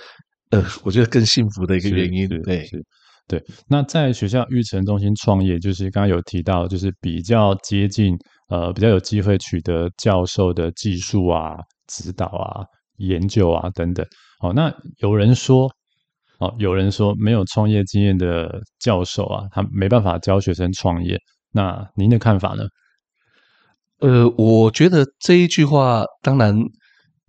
[0.50, 2.28] 呃，我觉得更幸福的一个原因。
[2.42, 2.68] 对。
[3.30, 8.16] 对，那在学校育成中心创业，就是刚刚有提到，就是比较接近，
[8.48, 12.64] 呃，比较有机会取得教授的技术啊、指导啊、
[12.96, 14.02] 研究啊等等。
[14.40, 15.70] 哦，那有人说，
[16.38, 21.18] 哦，有人说没有创业经验的教授啊，他没办法教学生创业。
[21.52, 22.64] 那您的看法呢？
[24.00, 26.56] 呃，我觉得这一句话，当然。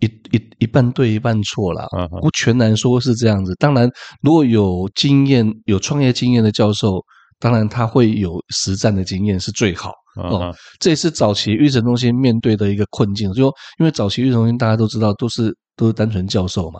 [0.02, 1.86] 一一一半对一半错啦，
[2.22, 3.54] 不全然说是这样子。
[3.56, 3.86] 当然，
[4.22, 7.04] 如果有经验、有创业经验的教授，
[7.38, 10.56] 当然他会有实战的经验是最好哦。
[10.78, 15.54] 这也是早期育成中心面对的一个困境，就因为早期育成中心大家都知道都是。
[15.80, 16.78] 都是单纯教授嘛，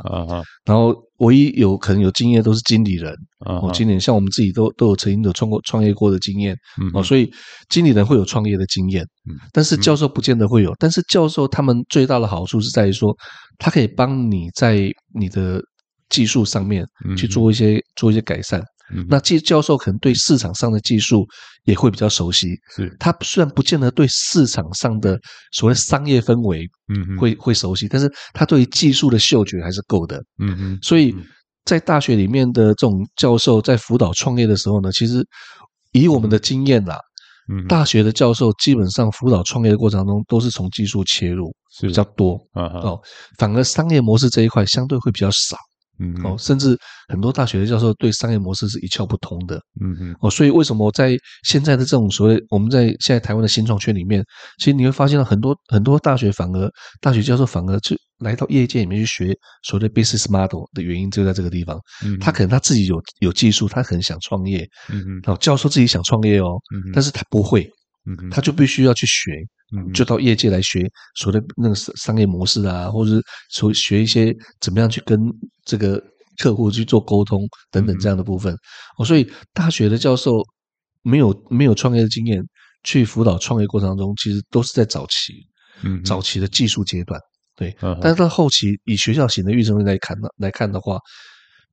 [0.67, 6.55] 然后唯一有可能有经验都是经理人，哦，经理人像我们自己都都有曾经有创过创业过的经验，
[6.93, 7.33] 哦，所以
[7.71, 9.03] 经理人会有创业的经验，
[9.53, 13.17] 但是教授不见得会有，但是教授他们最大的好处是在于说，
[13.57, 15.63] 他可以帮你在你的
[16.11, 16.87] 技术上面
[17.17, 18.63] 去做一些做一些改善。
[19.09, 21.27] 那技教授可能对市场上的技术
[21.65, 22.97] 也会比较熟悉，是。
[22.99, 25.19] 他虽然不见得对市场上的
[25.53, 31.15] 所谓商业氛围，嗯，会会熟悉，但是他对于技术的嗅觉还是够的，嗯嗯，所以
[31.65, 35.25] 在大学里面的这种教授在辅导创业的时候呢，其实
[35.93, 36.99] 以我们的经验啦，
[37.53, 43.01] 嗯，大学的教授基本上辅导创业的过程中都是从技术切入比较多，啊哦，
[43.39, 45.57] 反而商业模式这一块相对会比较少。
[46.01, 46.77] 嗯，哦，甚至
[47.09, 49.57] 很多大学的教授对商业模式是一窍不通的。
[49.81, 54.25] 嗯嗯，哦，所以为什么在现在的这种所谓我们在现在台湾的新创圈里面，
[54.59, 61.79] 其实你会发现到很多很多大学反而大学教授反而去来到业界里面去学所谓的 business model 的原因就在这个地方。
[62.05, 64.67] 嗯，他可能他自己有有技术，他很想创业。
[64.91, 67.71] 嗯嗯，哦教授自己想创业哦，嗯但是他不会。
[68.19, 69.33] 嗯，他就必须要去学。
[69.73, 75.21] 嗯，就到业界来学所谓的那个商业模式啊，或者是说学一些怎么样去跟
[75.65, 76.03] 这个
[76.39, 78.53] 客户去做沟通等等这样的部分。
[78.99, 80.43] 哦，所以大学的教授
[81.03, 82.43] 没有没有创业的经验，
[82.83, 85.35] 去辅导创业过程当中，其实都是在早期，
[85.83, 87.21] 嗯，早期的技术阶段，
[87.55, 87.73] 对。
[88.03, 90.99] 但是到后期，以学校型的育成来看来看的话。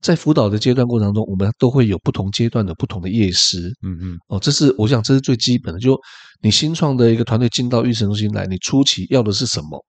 [0.02, 5.80] 在辅导的阶段过程中，我们都会有不同阶段的不同的业师，嗯嗯，哦，这是我想这是最基本的。
[5.80, 6.00] 就
[6.42, 9.84] 你新创的一个团队进到育成中心来，你初期要的是什么？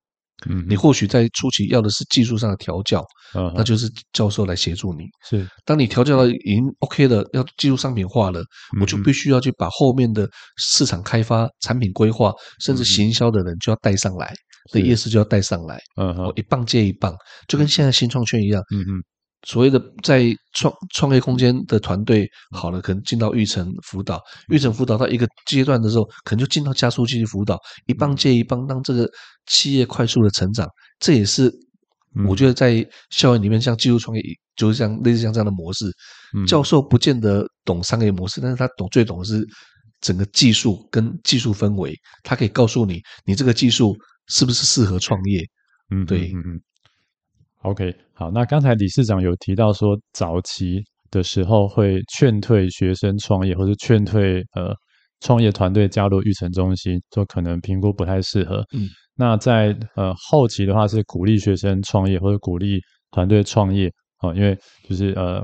[0.48, 5.04] 嗯，你或许在初期要的是技术上的调教，嗯，那就是教授来协助你。
[5.28, 8.40] 是，当你调教到已经 OK 了，要技术商品化了，
[8.80, 14.32] 我就必须要去把后面的市场开发、产品规划，甚至行销的人就要带上来，
[14.72, 17.12] 那业师就要带上来，嗯，哦，一棒接一棒，
[17.48, 19.02] 就跟现在新创圈一样，嗯嗯。
[19.46, 20.24] 所谓的在
[20.54, 29.08] 创创业空间的团队好了，可能进到育成辅导，育成辅导到一个阶段的时候，可能就进到加速器辅导，一棒接一棒，让这个
[29.46, 30.68] 企业快速的成长。
[30.98, 31.52] 这也是
[32.26, 34.22] 我觉得在校园里面，像技术创业，
[34.56, 35.86] 就是像类似像这样的模式。
[36.46, 39.46] 教授不见得懂商业模式，但是他懂最懂的是
[40.00, 43.96] 整个技术跟技术氛围，他可以告诉你，你这个技术
[44.26, 45.42] 是不是适合创业？
[45.90, 46.60] 嗯，对，嗯嗯。
[47.62, 54.72] OK，好，那刚才理事长有提到说，早期的时候会劝退学生创业，或者劝退呃
[55.20, 58.64] 创业团队加入育成中心，说可能评估不太适合。
[58.76, 62.78] 嗯，那在呃后期的话是鼓励学生创业，或者鼓励
[63.10, 64.56] 团队创业啊，因为
[64.88, 65.42] 就是呃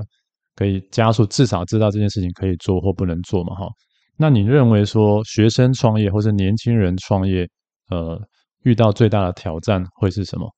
[0.55, 3.67] 可以加速，至少知道这件事情可以做或不能做嘛，哈。
[4.17, 7.45] 那你认为说学生创业或者年轻人创业，
[7.89, 8.17] 呃，
[8.63, 10.49] 遇到最大的挑战会是什么？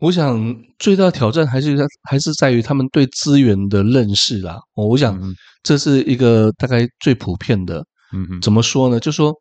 [0.00, 4.58] 我想最大的挑战还是在还是在于他们对资源的认识啦。
[4.74, 5.20] 我想
[5.62, 7.78] 这是一个大概最普遍的。
[8.12, 9.00] 嗯嗯，怎么说呢？
[9.00, 9.32] 就说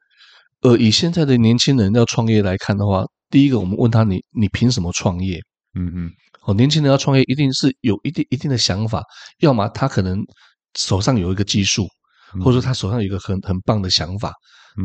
[0.62, 5.42] 呃，以现在的年轻人要创业来看的话，第一个我们问他你你凭什么创业？
[5.74, 6.12] 嗯嗯，
[6.44, 9.04] 哦，年轻人要创业一定是有一定一定的想法，
[9.40, 10.24] 要么他可能
[10.78, 11.88] 手上有一个技术，
[12.40, 14.32] 或者说他手上有一个很很棒的想法，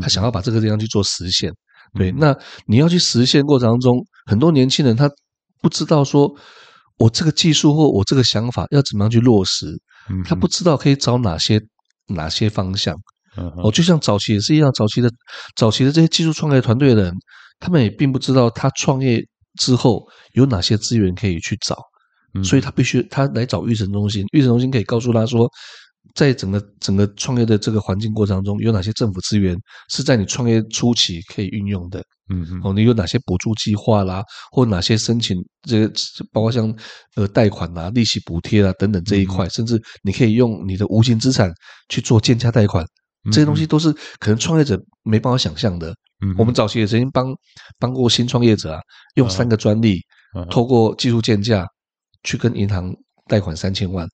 [0.00, 1.52] 他想要把这个地方去做实现。
[1.94, 5.10] 对，那你要去实现过程当中，很多年轻人他。
[5.60, 6.32] 不知道说，
[6.98, 9.66] 我这个技术或我这个想法要怎么样去落实，
[10.24, 11.60] 他不知道可以找哪些
[12.08, 12.94] 哪些方向。
[13.62, 15.10] 哦，就像早期也是一样，早期的
[15.56, 17.14] 早期的这些技术创业团队的人，
[17.60, 19.22] 他们也并不知道他创业
[19.60, 21.76] 之后有哪些资源可以去找，
[22.42, 25.46] 所以他必须他来找育成中心，育成中心可以告诉他说，
[26.14, 29.56] 在整个整个创业的这个环境过程当中，有哪些政府资源
[29.90, 32.02] 是在你创业初期可以运用的？
[32.28, 35.92] 嗯嗯，哦，你有哪些补助计划啦，或哪些申请这个，
[36.32, 36.74] 包括像
[37.14, 41.52] 呃贷款啊、利息补贴啊等等这一块，嗯、甚至你可以用你的无形资产
[41.88, 42.84] 去做建价贷款，
[43.24, 45.94] 嗯、这些东西都是可能创业者没办法想象的。
[46.24, 47.32] 嗯，我们早期也曾经帮
[47.78, 48.80] 帮过新创业者啊，
[49.14, 50.00] 用三个专利，
[50.50, 51.64] 透过技术建价
[52.24, 52.92] 去跟银行
[53.28, 54.08] 贷款三千万。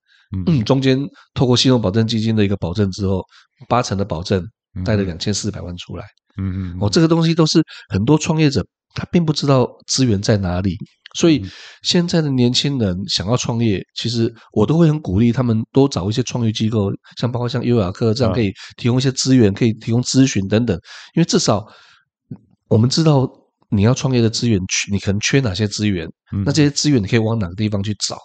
[0.47, 0.99] 嗯，中间
[1.33, 3.23] 透过信用保证基金的一个保证之后，
[3.67, 4.43] 八成的保证
[4.83, 6.05] 贷了两千四百万出来。
[6.37, 8.65] 嗯嗯，哦，这个东西都是很多创业者
[8.95, 10.75] 他并不知道资源在哪里，
[11.15, 11.45] 所以
[11.83, 20.75] 现在的年轻人想要创业，其实我都会很鼓励他们多找一些创业机构，像包括像优雅客这样可以提供一些资源，可以提供咨询等等，
[21.15, 21.63] 因为至少
[22.67, 23.29] 我们知道
[23.69, 24.59] 你要创业的资源，
[24.91, 26.07] 你可能缺哪些资源，
[26.45, 28.17] 那这些资源你可以往哪个地方去找。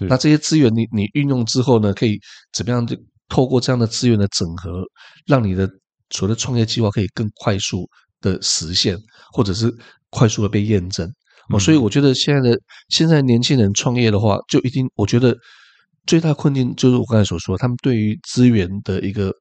[0.00, 2.20] 那这些资源你你运用之后呢，可以
[2.52, 2.96] 怎么样就
[3.28, 4.82] 透过这样的资源的整合，
[5.26, 5.68] 让你的
[6.10, 7.88] 所谓的创业计划可以更快速
[8.20, 8.96] 的实现，
[9.32, 9.74] 或者是
[10.10, 11.10] 快速的被验证。
[11.50, 12.58] 哦，所以我觉得现在的
[12.88, 15.36] 现在年轻人创业的话，就一定我觉得
[16.06, 19.32] 最大困境就是我刚才所说，他们对于资源的一个。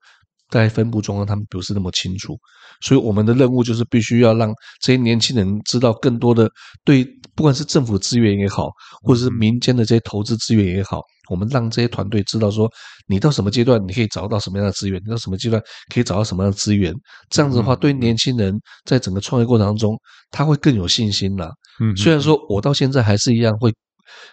[0.50, 2.38] 在分布中，他们不是那么清楚，
[2.82, 6.50] 所以我们的任务就是必须要让这些年轻人知道更多的
[6.86, 7.06] 对，
[7.36, 8.70] 不管是政府资源也好，
[9.02, 12.70] 或者是民间的这些投资资源也好，我们让这些团队知道说，
[13.08, 15.62] 你到什么阶段你可以找到什么样的资源，你到什么阶段
[15.94, 16.94] 可以找到什么样的资源，
[17.30, 20.00] 这样子的话，对年轻人在整个创业过程当中，
[20.32, 21.52] 他会更有信心了。
[21.80, 23.74] 嗯，虽然说我到现在还是一样会。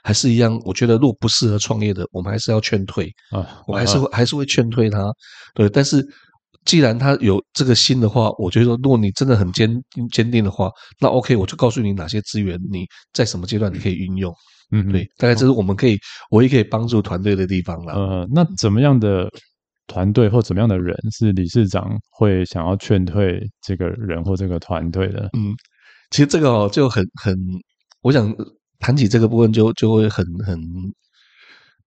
[0.03, 5.13] 还是一样，我觉得如果不适合创业的，我们还是要劝退啊，我还是会还是会劝退他。
[5.55, 6.07] 对，但是
[6.65, 14.35] 既然他有这个心的话，我觉得如果你真的很坚坚定的话，那 OK，我就告诉你哪些资源你在什么阶段你可以运用。
[14.71, 15.99] 嗯，对，大概这是我们可以
[16.31, 17.93] 唯一可以帮助团队的地方了。
[17.93, 19.29] 呃，那怎么样的
[19.87, 25.29] 团队或怎么样的人是理事长会想要劝退这个人或这个团队的？
[25.37, 25.55] 嗯，
[26.11, 27.37] 其实这个哦就很很，
[28.01, 28.35] 我想。
[28.85, 30.61] 谈起这个部分就就会很很，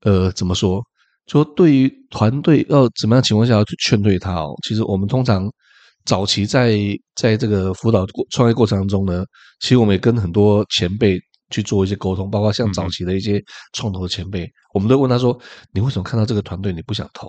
[0.02, 0.82] 呃，怎么说？
[1.28, 4.56] 说对于团队要怎么样情况下要去劝退他哦？
[4.68, 5.48] 其实我们通常
[6.06, 6.76] 早期在
[7.14, 9.24] 在这个辅导创业过程当中呢，
[9.60, 11.20] 其实我们也跟很多前辈
[11.52, 13.40] 去做一些沟通，包括像早期的一些
[13.74, 15.40] 创投的前辈，嗯、我们都问他说
[15.72, 17.28] ：“你为什么看到这个团队你不想投？”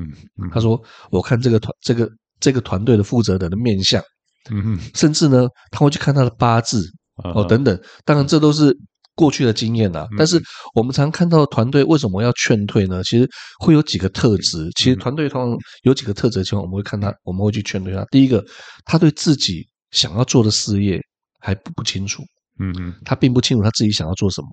[0.00, 4.02] 嗯，嗯他说：“我看这个团这个这个团队的负责人的面相，
[4.50, 7.78] 嗯哼，甚至呢，他会去看他的八字哦等等。
[8.06, 8.74] 当然，这都是。”
[9.14, 10.40] 过去的经验啊，但是
[10.74, 13.02] 我们常看到团队为什么要劝退呢？
[13.04, 14.70] 其实会有几个特质。
[14.76, 18.04] 其实团队通常有几个特质的情况，我们会看他，我们会去劝退他。
[18.10, 18.42] 第一个，
[18.84, 21.00] 他对自己想要做的事业
[21.38, 22.22] 还不不清楚，
[22.58, 24.48] 嗯嗯，他并不清楚他自己想要做什么。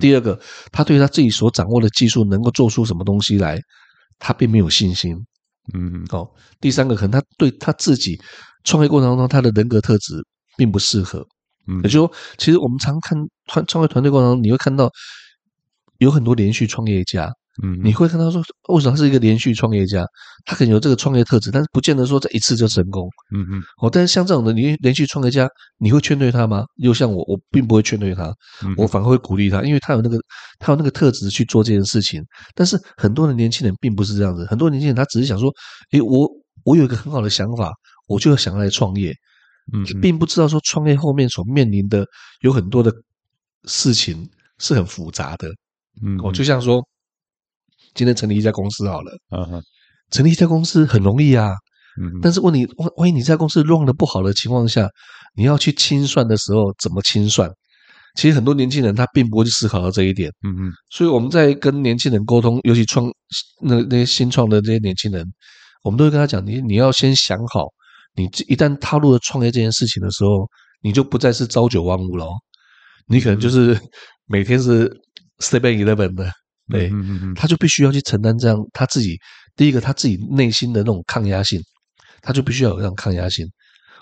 [0.00, 0.38] 第二个，
[0.72, 3.58] 他对他自己所掌握的技术能够做出什么东西来，
[4.18, 5.14] 他并没有信心，
[5.72, 6.06] 嗯嗯。
[6.10, 6.28] 哦，
[6.60, 8.20] 第三个，可能他对他自己
[8.64, 10.14] 创业过程当中他的人格特质
[10.56, 11.24] 并不适合。
[11.82, 14.90] 也就是说，其实我们常看创创业团队过程中，你会看到
[15.98, 17.30] 有很多连续创业家，
[17.62, 20.04] 嗯，你会看到说，为什么他是一个连续创业家？
[20.44, 23.62] 他可能有这个创业特质，但是不见得说这一次就成功，嗯嗯。
[23.82, 26.64] 哦，但是像这种的连连续创业家，你会劝退他吗？
[26.76, 28.32] 又像我，我并不会劝退他，
[28.76, 30.16] 我反而会鼓励他，因为他有那个
[30.58, 32.22] 他有那个特质去做这件事情。
[32.54, 35.52] 但是很多的年轻人并不是这样子，很多年轻人他只是想说，
[35.90, 36.30] 诶，我
[36.64, 37.72] 我有一个很好的想法，
[38.06, 39.12] 我就想要来创业。
[39.72, 42.06] 嗯，并不知道说创业后面所面临的
[42.40, 42.92] 有很多的
[43.64, 44.28] 事情
[44.58, 45.48] 是很复杂的。
[46.02, 46.80] 嗯，我就像说，
[47.94, 49.62] 今天成立一家公司好了，嗯哼，
[50.10, 51.50] 成立一家公司很容易啊，
[52.00, 54.88] 嗯，但是问你，万万一你在公司 run 的不好的情况下，
[55.34, 57.50] 你要去清算的时候怎么清算？
[58.14, 60.30] 其实很多年轻人他并不会去思考到这一点。
[60.42, 63.06] 嗯嗯，所以我们在跟年轻人沟通，尤其创
[63.60, 65.26] 那那些新创的这些年轻人，
[65.82, 67.66] 我们都会跟他讲，你你要先想好。
[68.18, 70.44] 你一旦踏入了创业这件事情的时候，
[70.82, 72.26] 你就不再是朝九晚五了，
[73.06, 73.80] 你可能就是
[74.26, 74.90] 每天是
[75.38, 76.28] seven eleven 的，
[76.68, 76.90] 对，
[77.36, 79.16] 他就必须要去承担这样他自己
[79.54, 81.60] 第一个他自己内心的那种抗压性，
[82.20, 83.46] 他就必须要有这样抗压性。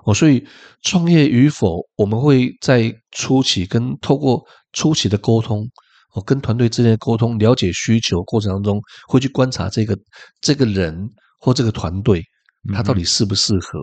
[0.05, 0.43] 哦，所以
[0.83, 5.69] 创业与否，我们会在初期跟透过初期的沟通，
[6.15, 9.99] 哦，跟团队之间的沟通，了解需求过程当中，会去观察这个
[10.41, 10.97] 这个人
[11.41, 12.23] 或这个团队，
[12.73, 13.81] 他到底适不适合。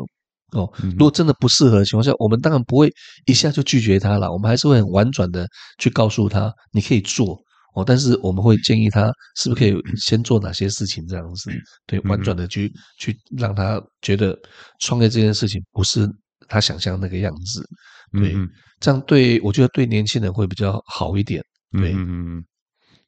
[0.54, 2.91] 哦，如果真的不适合的情况下，我们当然不会
[3.26, 5.47] 一下就拒绝他了，我们还是会很婉转的
[5.78, 7.38] 去告诉他，你可以做。
[7.76, 11.51] 哦，但是我们会建议他是不是可以先做哪些事情这样子，
[11.88, 14.38] 对，婉转的去去让他觉得
[14.80, 16.08] 创业这件事情不是
[16.47, 17.68] 他想象那个样子，
[18.12, 18.36] 对，
[18.80, 22.43] 这样对我觉得对年轻人会比较好一点，对，嗯，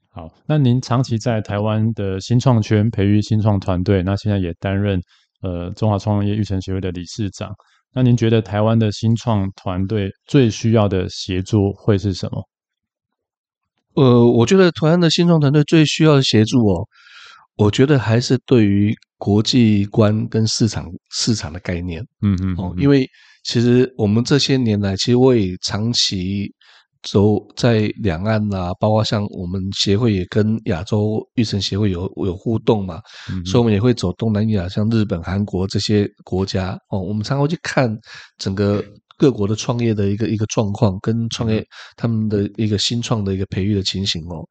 [0.10, 5.00] 好，那您长期在台湾的新创圈培育新创团队，那现在也担任
[5.42, 7.52] 呃中华创业育成协会的理事长。
[7.94, 12.44] 那您觉得台湾的新创团队最需要的协助会是什么？
[13.96, 16.86] 呃，我觉得台湾的新创团队最需要的协助哦，
[17.56, 23.10] 我觉得还是对于国际观跟市场市场的概念，嗯嗯哦，因为
[23.44, 26.54] 其实我们这些年来，其实我也长期
[27.06, 33.00] 走在两岸啊，包括像我们协会也跟亚洲育成协会有有互动嘛，
[33.32, 37.98] 嗯，所以我们也会走东南亚，像日本、韩国这些国家哦，我们常常会去看
[38.38, 38.84] 整个。
[39.18, 44.44] 各国的创业的一个一个状况，跟创业他们的一个新创的一个培育的情形哦，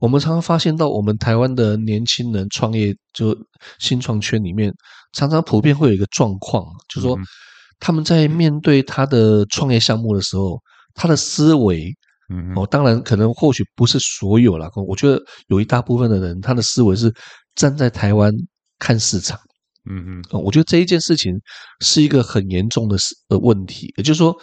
[0.00, 3.36] 我们常常发现到，我们台湾的年轻人创业就
[3.78, 4.72] 新创圈里面，
[5.12, 7.14] 常常普遍会有一个状况，就是说
[7.78, 10.58] 他们在面对他的创业项目的时候，
[10.96, 11.94] 他的思维，
[12.28, 17.14] 嗯哦，当然可能或许不是所有啦，我觉得有一大部分的人，他的思维是
[17.54, 18.32] 站在台湾
[18.80, 19.38] 看市场。
[19.88, 21.32] 嗯嗯，我觉得这一件事情
[21.80, 24.34] 是一个很严重的事呃问题，也就是说，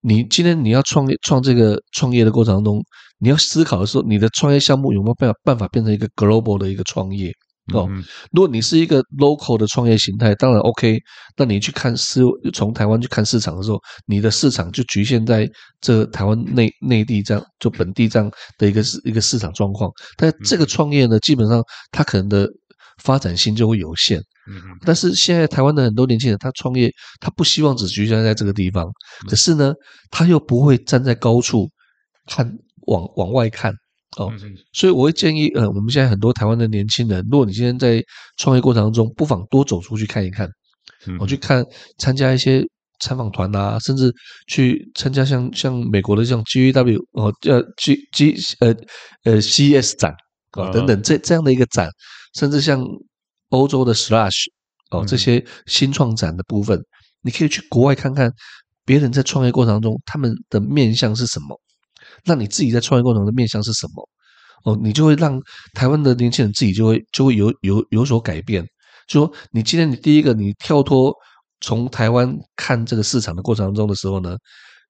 [0.00, 2.82] 你今天你要创业创这个创业的过程当中，
[3.18, 7.30] 你要思考的时候，你的创业项目有没有办法办法变成一个 global 的一个创业
[7.74, 7.88] 哦？
[8.32, 10.98] 如果你是一个 local 的创业形态，当然 OK，
[11.36, 12.20] 那你去看市
[12.52, 15.48] 从台湾去看市场的时候，你的市场就局限在
[15.80, 22.48] 这台湾内内地这样就本地这样的一个一个市场状况，但这个创业呢，基本上它可能的
[23.02, 24.18] 发展性就会有限。
[24.48, 26.88] 嗯，但是现在台湾的很多年轻人，他创业，
[27.20, 28.86] 他不希望只局限在这个地方，
[29.28, 29.74] 可是呢，
[30.08, 31.68] 他又不会站在高处
[32.26, 32.48] 看，
[32.86, 33.74] 往往外看
[34.16, 34.32] 哦，
[34.72, 38.02] 所以我会建议，呃，我们现在很多台湾的年轻人，如果你今天在
[38.36, 40.48] 创业过程当中，不妨多走出去看一看，
[41.18, 41.64] 我去看
[41.98, 42.64] 参加一些
[43.00, 44.12] 参访团啊，甚至
[44.46, 48.74] 去参加像像美国的像 GW 哦，叫 G G 呃
[49.24, 50.12] 呃 CES 展
[50.52, 50.70] 啊。
[50.70, 51.88] 等等这这样的一个展，
[52.34, 52.84] 甚至像。
[53.50, 54.46] 欧洲的 Slash
[54.90, 56.82] 哦，这些新创展的部分，
[57.22, 58.28] 你可以去国外看看
[58.84, 61.56] 别人在创业过程当中他们的面向是什么，
[62.24, 64.08] 那你自己在创业过程的面向是什么？
[64.64, 65.40] 哦，你就会让
[65.74, 68.66] 台湾的年轻人自己就会就会有有有所改变。
[69.06, 71.14] 就说你今天你第一个你跳脱
[71.60, 74.36] 从台湾看这个市场的过程当中的时候呢，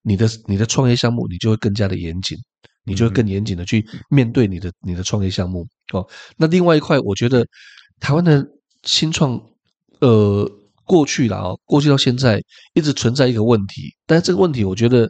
[0.01, 2.37] 你的你的创业项目你就会更加的严谨，
[2.85, 5.65] 你就会更严谨的去面对你的你的创业项目。
[5.93, 6.07] 哦，
[6.37, 7.45] 那另外一块我觉得。
[7.99, 8.47] 台湾的
[8.83, 9.41] 新创，
[10.01, 10.47] 呃，
[10.85, 12.39] 过去了啊，过去到现在
[12.75, 15.09] 一直存在一个问题，但是这个问题我觉得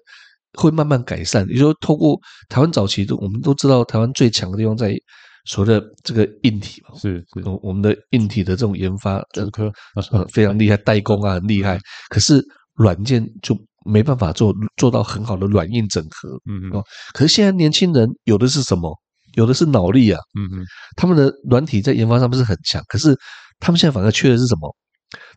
[0.58, 1.48] 会慢慢改善。
[1.48, 4.94] 也就是说，透过台湾早期的，我们都知道台湾最强的地方在
[5.46, 9.72] 所谓的这个硬体嘛，是是，我们的硬体的这种研发，这个
[10.12, 11.80] 呃非常厉害，代工啊很厉害，
[12.10, 12.44] 可是
[12.76, 16.84] 软件就没办法做做到很好的软硬整合，嗯嗯，
[17.14, 18.94] 可是现在年轻人有的是什么？
[19.36, 23.16] 有的是脑力啊，嗯嗯，他们的软体在研发上不是很强，可是
[23.60, 24.76] 他们现在反而缺的是什么？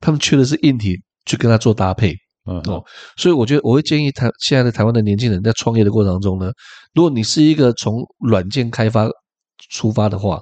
[0.00, 0.96] 他们缺的是硬体
[1.26, 2.14] 去跟他做搭配，
[2.50, 2.84] 嗯哦，
[3.16, 6.50] 所以我觉得我会建议台现在的台湾的年轻人在创业的过程当中呢，
[6.94, 9.08] 如果你是一个从软件开发
[9.70, 10.40] 出发的话，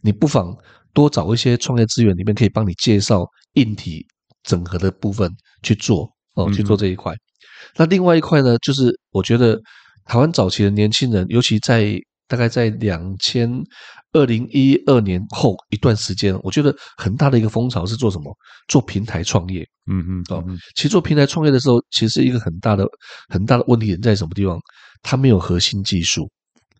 [0.00, 0.56] 你不妨
[0.94, 4.06] 多找一些创业资源里面可以帮你介绍硬体
[4.42, 5.30] 整合的部分
[5.62, 7.14] 去做哦，去做这一块。
[7.76, 9.60] 那另外一块呢，就是我觉得
[10.06, 11.94] 台湾早期的年轻人，尤其在
[12.30, 13.50] 大概在两千
[14.12, 18.32] 二零一二年后一段时间，我觉得很大的一个风潮是做什么？
[18.68, 19.66] 做平台创业。
[19.90, 20.44] 嗯嗯哦，
[20.76, 22.86] 其实做平台创业的时候，其实一个很大的
[23.28, 24.60] 很大的问题点在什么地方？
[25.02, 26.30] 它没有核心技术。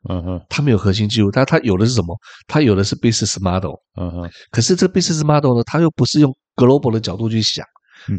[0.08, 2.16] 嗯哼，它没有核心技术，但它有的是什么？
[2.46, 3.74] 它有的是 business model。
[4.00, 7.66] 嗯哼，可是这个 business model 呢，它又不是用 global 的角度去想，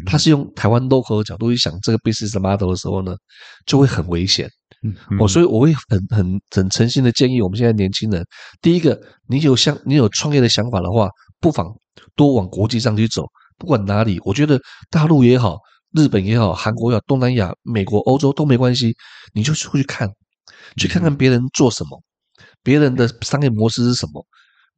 [0.04, 3.16] 它是用台湾 local 的角度去想这个 business model 的时候呢，
[3.66, 4.48] 就会很危险。
[4.82, 8.24] 嗯，哦，所以我会很很很诚心的建议我们现在年轻人，
[8.60, 11.08] 第一个，你有像你有创业的想法的话，
[11.40, 11.72] 不妨
[12.16, 13.24] 多往国际上去走，
[13.58, 14.60] 不管哪里，我觉得
[14.90, 15.58] 大陆也好，
[15.92, 18.92] 日本也好，韩国也好，东南亚、美国、欧洲都没关系，
[19.32, 20.08] 你就出去看，
[20.76, 22.02] 去看看别人做什么，
[22.62, 24.26] 别人的商业模式是什么，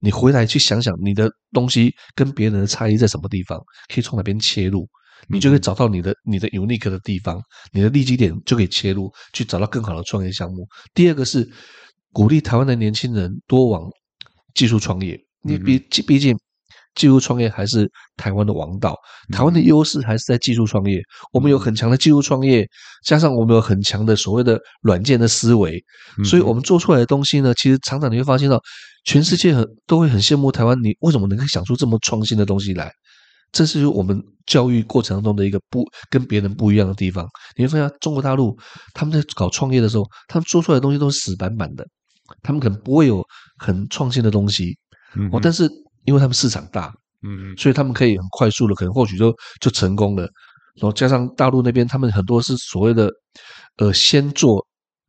[0.01, 4.87] 你回来去想想你的东西跟别人的差异在什么地方，可以从哪边切入。
[5.29, 7.41] 你就可以找到你的你的 unique 的地方，
[7.73, 10.67] 你的利基点就可以切入，去找到更好的创业项目。
[10.95, 11.49] 第二个是
[12.13, 13.83] 鼓励台湾的年轻人多往
[14.55, 16.37] 技术创业，你毕毕竟
[16.95, 18.97] 技术创业还是台湾的王道，
[19.33, 21.03] 台湾的优势还是在技术创业。
[21.33, 22.65] 我们有很强的技术创业，
[23.05, 25.83] 加上我们有很强的所谓的软件的思维，
[26.25, 28.63] 所以我们做出来的东西呢，其实常常你会发现到
[29.05, 32.93] 全世界很都会很羡慕台湾，你为什么能够想出这么创新的东西来？
[33.55, 37.25] 这是我们教育过程当中的一个不跟别人不一样的地方。
[37.57, 38.59] 你会发现，中国大陆
[38.93, 41.87] 他们在搞创业的时候，他们做出来的东西都是死板板的，
[42.43, 43.25] 他们可能不会有
[43.59, 44.77] 很创新的东西，
[45.15, 45.71] 嗯，哦，但是
[46.05, 46.93] 因为他们市场大，
[47.23, 50.25] 嗯，所以他们可以很快速的，可能或许就就成功了。
[50.75, 53.09] 然后加上大陆那边，他们很多是所谓的
[53.77, 54.67] 呃先做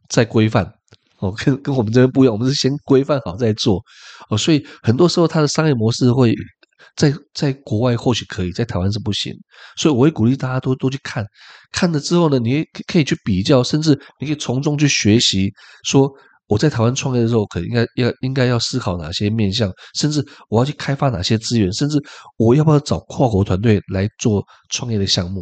[0.08, 0.72] 再规范，
[1.18, 3.84] 哦，跟跟我们这边不一样，我们是先规范好再做，
[4.30, 6.32] 哦，所以很多时候它的商业模式会。
[6.96, 9.34] 在在国外或许可以，在台湾是不行，
[9.78, 11.26] 所以我会鼓励大家多多去看，
[11.72, 15.52] 看了之后呢，你可以去比较，甚至你可以从中去学习。
[15.84, 16.10] 说
[16.48, 21.98] 我在台湾创业的时候，可能应该要应该要思考哪些面向，甚至我要去开发哪些资源，甚至
[22.38, 25.42] 我要不要找跨国团队来做创业的项目。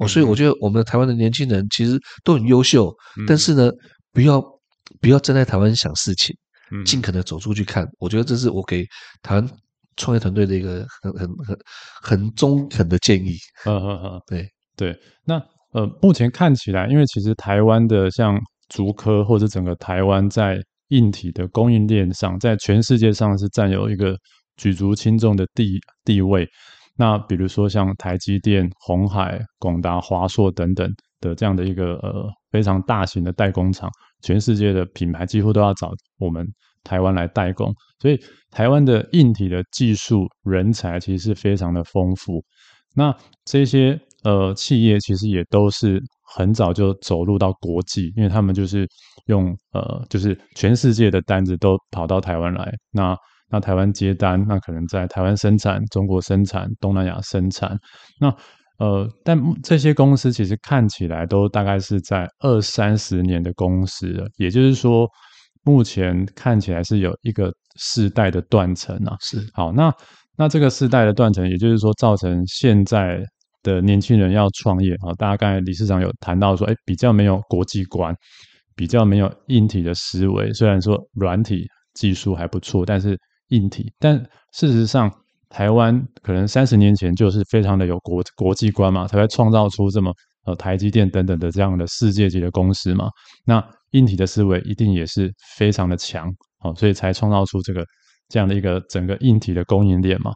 [0.00, 3.70] 哦、嗯，所以我觉得我们的台湾的年轻人其实都很优秀，嗯、但是呢，
[4.12, 4.42] 不要
[5.00, 6.34] 不要站在台湾想事情，
[6.84, 7.84] 尽可能走出去看。
[7.84, 8.84] 嗯、我觉得这是我给
[9.22, 9.50] 台湾。
[9.98, 11.58] 创业团队的一个很很很
[12.02, 13.36] 很中肯的建议，
[13.68, 14.98] 嗯嗯嗯，对对。
[15.26, 15.34] 那
[15.72, 18.40] 呃，目前看起来，因为其实台湾的像
[18.70, 24.16] 竹科或者整个台湾在硬体的供应链上，在全世界上是占有一个
[24.56, 26.48] 举足轻重的地地位。
[26.96, 30.90] 那比如说像台积电、鸿海、广达、华硕等等
[31.20, 33.90] 的这样的一个呃非常大型的代工厂，
[34.22, 36.46] 全世界的品牌几乎都要找我们
[36.88, 37.70] 台湾来代工，
[38.00, 38.18] 所以。
[38.50, 42.42] 台湾的硬体的技术人才其实是非常的丰富，
[42.96, 43.14] 那
[43.44, 46.00] 这些呃企业其实也都是
[46.34, 48.88] 很早就走入到国际，因为他们就是
[49.26, 53.14] 用呃就是全世界的单子都跑到台湾来，那
[53.50, 57.78] 那台湾接单，那可能在台湾生产、中国生产、东南亚生产，
[58.18, 58.34] 那
[58.78, 65.06] 呃但这些公司其实看起来都大概是在二三十年的公司了，也就是说
[65.68, 67.52] 目前看起来是有一个。
[67.80, 69.94] 世代的断层啊，是好，那
[70.36, 73.20] 那这个世代的断层，也就是说，造成现在
[73.62, 78.12] 的年轻人要创业啊，大家刚才理事长有谈到说，哎，比较没有国际观，
[78.74, 80.52] 比较没有硬体的思维。
[80.52, 83.16] 虽然说软体技术还不错，但是
[83.50, 84.18] 硬体，但
[84.52, 85.08] 事实上，
[85.48, 90.12] 台湾可能三十年前就是非常的有国国际观嘛，才会创造出这么
[90.46, 93.08] 呃台积电等等的这样的世界级的公司嘛。
[93.44, 96.30] 那硬体的思维一定也是非常的强。
[96.60, 97.84] 好，所以才创造出这个
[98.28, 100.32] 这样的一个整个硬体的供应链嘛。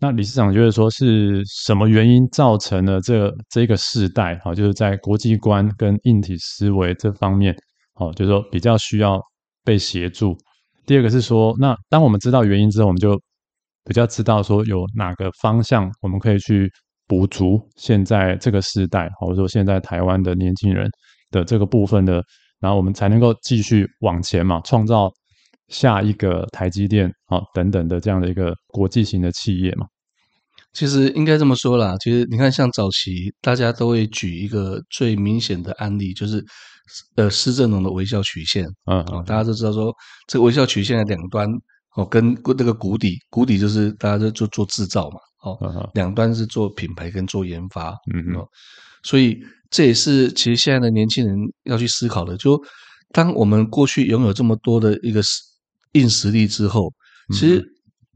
[0.00, 7.52] 那理事长觉得说是什么原因造成了这这个世代，好，就是在国际观跟硬体思维这方面，
[7.94, 9.20] 好，就是说比较需要
[9.64, 10.38] 被协助。
[10.86, 13.20] 第二个是说，那当我们知道原因之后，我们就
[13.84, 16.70] 比较知道说有哪个方向我们可以去
[17.08, 20.88] 补足现在这个世代，或者说现在台湾的年轻人
[21.32, 22.22] 的这个部分的，
[22.60, 25.10] 然后我们才能够继续往前嘛，创造。
[25.68, 29.84] 下一个台积电啊，等等的这样的一个国际型的企业嘛，
[30.72, 31.94] 其实应该这么说啦。
[32.00, 36.42] 其实你看，像早期大家都会举一个最明显的案例，就是
[37.16, 38.64] 呃施正荣的微笑曲线。
[38.90, 39.94] 嗯，哦，大家都知道说，
[40.26, 41.46] 这个微笑曲线的两端
[41.96, 45.18] 哦，跟那个谷底，谷底就是大家都做做制造嘛。
[45.42, 47.90] 哦，两端是做品牌跟做研发。
[48.14, 48.46] 嗯嗯，
[49.02, 49.38] 所以
[49.70, 52.36] 这也是其实现在的年轻人要去思考的。
[52.36, 52.60] 就
[53.12, 55.22] 当我们过去拥有这么多的一个
[55.92, 56.92] 硬实力之后，
[57.32, 57.64] 其实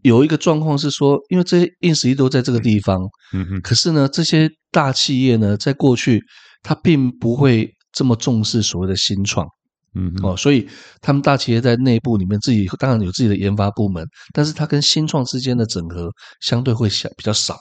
[0.02, 3.00] 有一个状况是说，因为这些硬实力都在这个地方，
[3.32, 6.22] 嗯嗯，可是呢，这些大企业呢，在过去
[6.62, 9.46] 它并不会这么重视所谓的新创，
[9.94, 10.68] 嗯哦，所以
[11.00, 17.58] 他们大企业在内部里面自己当然有自己的研发部门，但是它跟新创之间的整合相对会小比较少。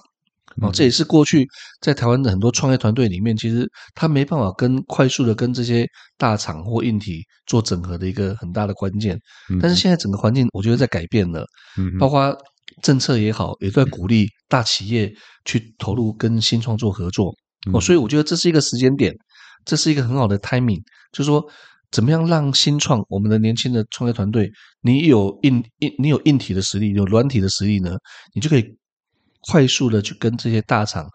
[0.61, 1.47] 哦，这也是过去
[1.79, 5.87] 在台湾的很多创业团队里面，其实他没办法跟快速的跟这些
[6.17, 9.17] 大厂或硬体做整合的一个很大的关键。
[9.61, 11.45] 但是现在整个环境，我觉得在改变了，
[11.97, 12.35] 包括
[12.81, 15.11] 政策也好，也在鼓励大企业
[15.45, 17.33] 去投入跟新创做合作。
[17.71, 19.13] 哦，所以我觉得这是一个时间点，
[19.63, 20.81] 这是一个很好的 timing，
[21.13, 21.41] 就是说
[21.91, 27.95] 怎么样让新创我们的年轻的创业团队，你有硬硬，你有硬体的实力，有软体的实力呢，
[28.33, 28.77] 你就可以。
[29.49, 31.07] 快速的去跟这些大厂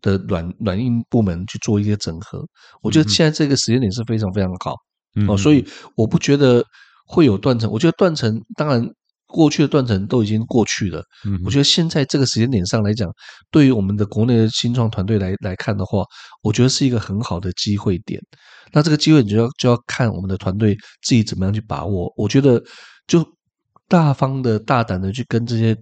[0.00, 2.44] 的软软硬部门去做一些整合，
[2.82, 4.74] 我觉得现在这个时间点是非常非常好，
[5.14, 5.64] 嗯、哦，所以
[5.96, 6.64] 我不觉得
[7.06, 7.70] 会有断层。
[7.70, 8.84] 我觉得断层当然
[9.26, 13.08] 过去的断层都已经过去了，嗯，我觉得现在这个时间点上来讲，
[13.50, 16.04] 对于我们的国内的新创团队来来看的话，
[16.42, 18.20] 我觉得是一个很好的机会点。
[18.72, 22.12] 那这个机会你就要就要看我们的团队自己怎么样去把握。
[22.16, 22.60] 我觉得
[23.06, 23.24] 就
[23.88, 25.76] 大方的大胆的去跟这些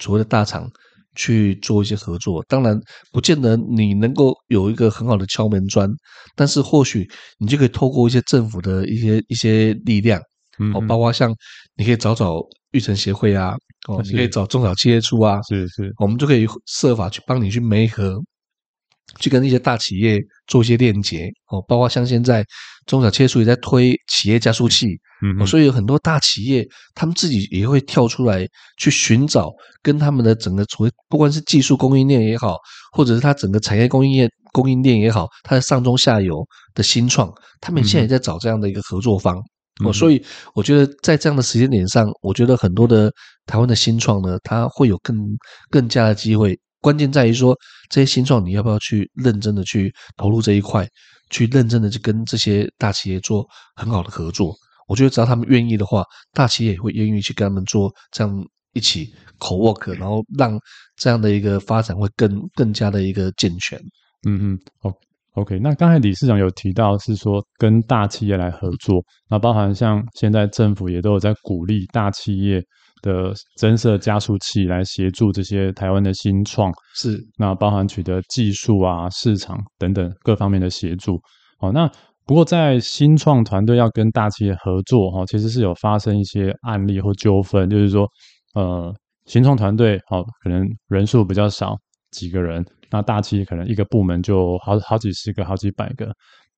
[0.00, 0.68] 所谓的大厂。
[1.14, 2.78] 去做一些合作，当然
[3.12, 5.88] 不见得你能够有一个很好的敲门砖，
[6.34, 7.08] 但是或许
[7.38, 10.20] 你就可以透过一些政府的一些一些力量，
[10.74, 11.34] 哦，包括像
[11.76, 12.40] 你可以找找
[12.72, 13.54] 育成协会啊，
[13.88, 18.20] 哦，你可以找中小企业处啊，是是，我们就可以设法去帮你去媒合
[19.20, 22.44] 去跟一些大企业做一些链接哦，包括像现在
[22.86, 24.88] 中小企业处也在推企业加速器，
[25.22, 28.46] 嗯、哦，所以有很多大企业他们自己也会跳出来
[28.78, 29.50] 去寻找
[29.82, 32.56] 跟他们的整个所谓不管是技术供应链也好，
[32.92, 36.44] 或者是它整个产业供应链供应链也好，它的上中下游
[36.74, 39.36] 的新创，他们现在也在找这样的一个合作方、
[39.82, 40.22] 嗯、哦，所以
[40.54, 43.12] 我觉得在这样的时间点上，我觉得很多的
[43.46, 45.16] 台湾的新创呢，它会有更
[45.70, 46.58] 更加的机会。
[46.84, 47.56] 关键在于说，
[47.88, 50.86] 这些新创你要不要去认真的去投入这一块，
[51.30, 54.54] 去认真的去跟这些大企业做很好的合作。
[54.86, 56.04] 我觉得只要他们愿意的话，
[56.34, 60.60] 大企业也会愿意去跟他们做这样一起 co-work，然后让
[60.98, 63.78] 这样的一个发展会更更加的一个健全。
[64.28, 64.92] 嗯嗯，好
[65.36, 65.58] ，OK。
[65.60, 72.62] 那刚才李市长有提到是说跟大企业来合作，那包含像现在政府也都有在鼓励大企业。
[73.04, 81.20] 的增设加速器来协助这些台湾的新创，是那包含取得技术啊、市场等等各方面的协助。
[81.58, 81.86] 好，那
[82.24, 88.08] 不过在新创团队要跟大企业合作哈，其实是有发生一些案例或纠纷，就是说，
[88.54, 88.90] 呃，
[89.26, 91.76] 新创团队好可能人数比较少，
[92.10, 96.10] 几个人，那大企业可能一个部门就好好几十个、好几百个，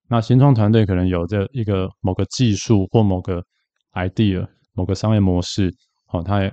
[0.08, 3.42] 那新创团队可能有这一个某个技术或某个
[3.94, 5.74] idea、某个商业模式。
[6.08, 6.52] 好，他也，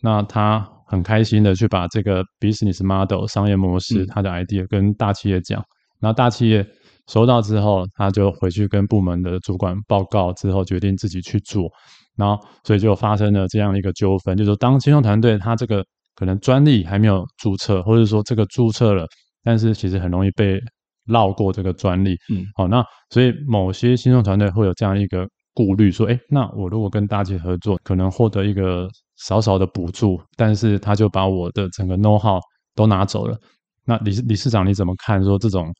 [0.00, 5.62] 那他很开心的去把这个 business model 商业模式，他的 idea 跟大企业讲，
[6.00, 6.64] 那、嗯、大企业
[7.08, 11.68] 收到之后，他就回去跟部门的主管报告，之后决定自己去做，
[12.16, 15.84] 然后所以就发生了这样一个纠纷，就是说当金融团队他这个
[16.14, 19.06] 可能专利还没有注册，或者说这个注册了，
[19.42, 20.60] 但是其实很容易被
[21.06, 25.26] 绕过这个专利，嗯，好，那所以某些新创团队会有这样一个。
[25.54, 32.40] 顾虑说：“哎，那我如果跟大企业合作，可能获得一个少少的补助，但是他就把我的整个 know how
[32.74, 33.38] 都拿走了。
[33.84, 35.22] 那李李市长你怎么看？
[35.24, 35.72] 说这种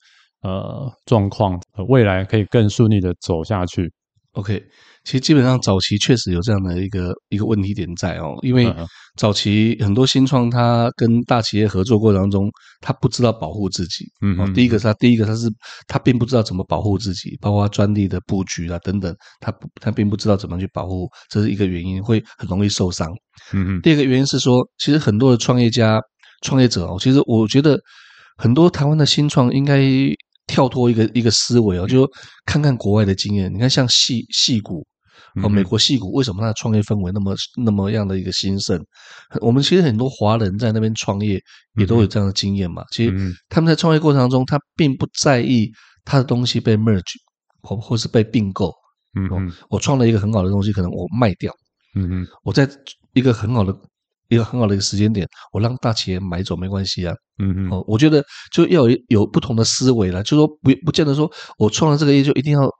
[0.43, 3.93] 呃状况，未来可以更顺利的走下去
[4.33, 4.63] ？OK。”
[5.05, 8.73] 其实基本上早期确实有这样的一个一个问题点在哦，因为
[9.17, 12.49] 早期很多新创他跟大企业合作过程当中，
[12.81, 14.05] 他不知道保护自己。
[14.21, 15.49] 嗯，哦，第一个是他第一个他是
[15.89, 23.11] 他并不知道怎么保护自己，包括专利的布局啊等等，他他并不知道怎么去保护，这是一个原因，会很容易受伤。
[23.53, 23.81] 嗯嗯。
[23.83, 26.01] 第二个原因是说，其实很多的创业家、
[26.43, 27.77] 创业者哦，其实我觉得
[28.37, 29.83] 很多台湾的新创应该
[30.47, 32.09] 跳脱一个一个思维哦，就
[32.47, 33.53] 看看国外的经验。
[33.53, 34.87] 你看像矽矽谷。
[35.43, 38.85] 哦，美国矽谷为什么它的创业氛围那么那么样的一个兴盛？
[39.41, 41.41] 我们其实很多华人在那边创业
[41.77, 42.85] 也都有这样的经验嘛。
[42.91, 45.71] 其实他们在创业过程当中，他并不在意
[46.05, 47.15] 他的东西被 merge
[47.63, 48.73] 或或是被并购。
[49.15, 51.53] 嗯嗯，我创了一个很好的东西，可能我卖掉。
[51.95, 52.69] 嗯嗯，我在
[53.13, 53.75] 一个很好的
[54.29, 57.15] 一个很好的一个时间点，我让大企业买走没关系啊。
[57.39, 62.71] 嗯嗯，哦，我觉得就要有有不同的思维了，就说不不见得说我创了这个业就一定要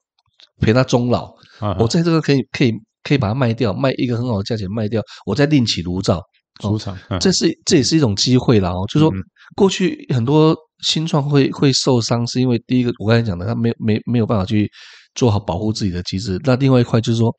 [0.61, 1.35] 陪他终老。
[1.79, 6.21] 我在这个可以可以可以把它卖掉，卖一个很好的价钱卖掉，我再另起炉灶
[6.61, 8.85] 出场，这是这也是一种机会啦哦。
[8.89, 9.13] 就是说，
[9.57, 14.71] 过去很多新创会会受伤，是因为第一个我刚才讲的，他没没没有办法去
[15.15, 16.41] 做好保护自己的机制。
[16.45, 17.35] 那另外一块就是说，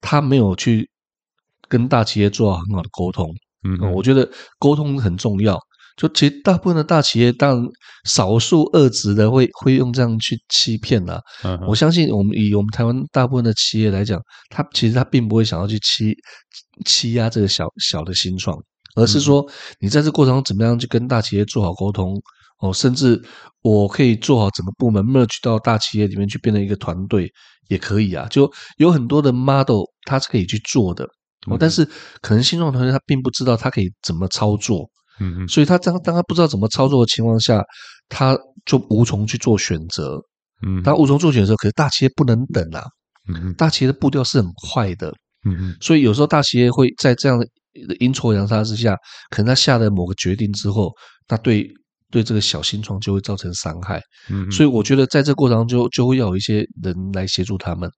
[0.00, 0.88] 他没有去
[1.68, 3.26] 跟大企业做好很好的沟通。
[3.64, 5.58] 嗯，我觉得沟通很重要。
[5.98, 7.68] 就其实大部分的大企业，当然
[8.04, 11.56] 少数恶职的会会用这样去欺骗啦、啊。
[11.56, 11.66] Uh.
[11.66, 16.14] 我相信我们以我们台湾大部分的企业来讲，他其实他并不会想要去欺
[16.86, 18.56] 欺压这个小小的新创，
[18.94, 19.44] 而是说
[19.80, 22.14] 你在这过程中怎么样去跟大企业做好沟通
[22.60, 23.20] 哦，甚至
[23.62, 27.28] 我可以做好整个部门 merge 到大企业里面去变成一个团队
[27.66, 28.24] 也可以啊。
[28.30, 31.04] 就有很多的 model 它是可以去做的
[31.48, 31.84] 哦，但是
[32.20, 34.88] 可能新创团队他并不知道他可以怎么操作。
[35.20, 37.62] 嗯，所以他当当他不知道怎么操作的情况下，
[38.08, 40.20] 他就无从去做选择。
[40.66, 42.82] 嗯，他无从做选择，可是大企业不能等啊。
[43.28, 45.12] 嗯，大企业的步调是很快的。
[45.44, 47.46] 嗯，所以有时候大企业会在这样的
[48.00, 48.96] 阴错阳差之下，
[49.30, 50.92] 可能他下了某个决定之后，
[51.28, 51.68] 那对
[52.10, 54.00] 对这个小新创就会造成伤害。
[54.30, 57.88] 嗯，所以我觉得在这过程中就就会要有一些人来协助他们。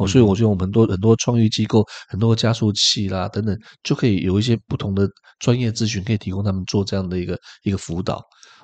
[0.00, 5.06] 哦，所以我觉得我们很多很多创意机构、很多加速器啦等等，就可以有一些不同的
[5.40, 8.22] 专业咨询，可以提供他们做这样的一个一个辅导。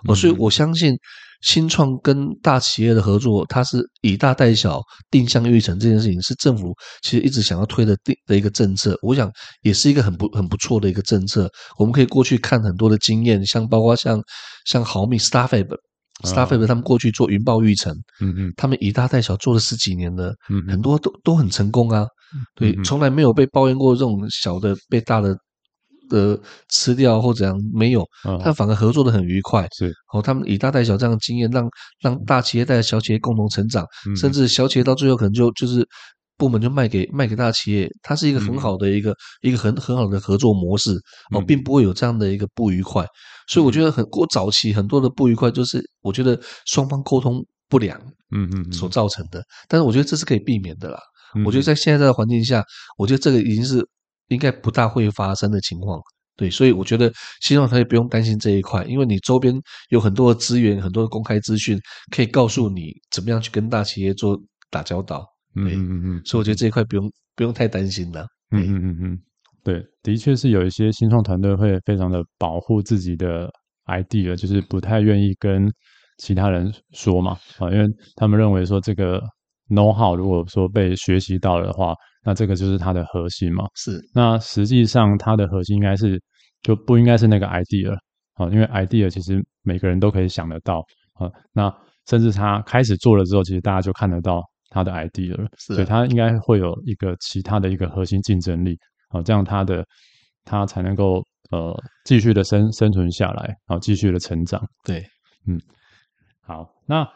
[0.08, 0.96] 哦，所以我相信
[1.42, 4.80] 新创跟大企业的合作，它是以大带小、
[5.10, 8.98] 定向育成这件事情，是政府其实一直想要推的定的一个政策。
[9.02, 9.30] 我想
[9.60, 11.50] 也是一个很不很不错的一个政策。
[11.78, 14.18] 我们可以过去看很多的经验，像包括像
[14.64, 15.68] 像毫米 Starfab。
[16.24, 22.06] Starfab 他们过去做云豹育成，嗯嗯，他们以大带小做了十几年了，嗯，很多都都很成功啊，
[22.54, 25.36] 对，从来没有被抱怨过这种小的被大的
[26.08, 28.06] 的吃掉或怎样没有，
[28.42, 29.68] 他反而合作的很愉快。
[29.76, 31.68] 是，哦，他们以大带小这样的经验，让
[32.00, 33.84] 让大企业带着小企业共同成长，
[34.16, 35.86] 甚至小企业到最后可能就就是
[36.36, 40.92] 部门就卖给卖给大企业，它是一个很好的一个一个很很好的合作模式
[41.32, 43.04] 哦，并不会有这样的一个不愉快。
[43.48, 47.98] 所以我觉得很过早期很多的不愉快，就是我觉得双方沟通不良，
[48.34, 49.42] 嗯嗯所造成的。
[49.68, 50.98] 但是我觉得这是可以避免的啦。
[51.44, 52.64] 我觉得在现在的环境下，
[52.96, 53.86] 我觉得这个已经是。
[54.28, 56.00] 应该不大会发生的情况，
[56.36, 57.12] 对，所以我觉得
[57.42, 59.54] 希望他也不用担心这一块，因为你周边
[59.90, 61.78] 有很多的资源，很多的公开资讯
[62.10, 64.36] 可以告诉你怎么样去跟大企业做
[64.68, 69.18] 打交道，对，嗯嗯嗯，所以我觉得这一块不用不用太担心了，嗯嗯嗯嗯，
[69.64, 73.50] 对，的确是有一些新创团队会非常的保护自己的
[73.86, 75.66] idea，就是不太愿意跟
[76.18, 79.20] 其他人说嘛，啊，因为他们认为说这个
[79.68, 81.94] know how 如果说被学习到了的话。
[82.28, 83.66] 那这个就是它的核心嘛？
[83.76, 84.00] 是。
[84.12, 86.20] 那实际上它的核心应该是
[86.60, 87.96] 就不应该是那个 idea
[88.34, 91.30] 啊，因为 idea 其实每个人都可以想得到啊。
[91.52, 91.72] 那
[92.08, 94.42] 甚至他开始做了之后，其实大家就看得到
[94.76, 95.48] 他的 idea 了。
[95.56, 95.74] 是。
[95.74, 99.84] 所以他应该会有一个其他的一个核心竞争力啊，这样他的
[100.44, 101.74] 他才能够呃
[102.04, 104.62] 继续的生生存下来，然后继续的成长。
[104.84, 105.04] 对，
[105.46, 105.58] 嗯。
[106.40, 107.08] 好，那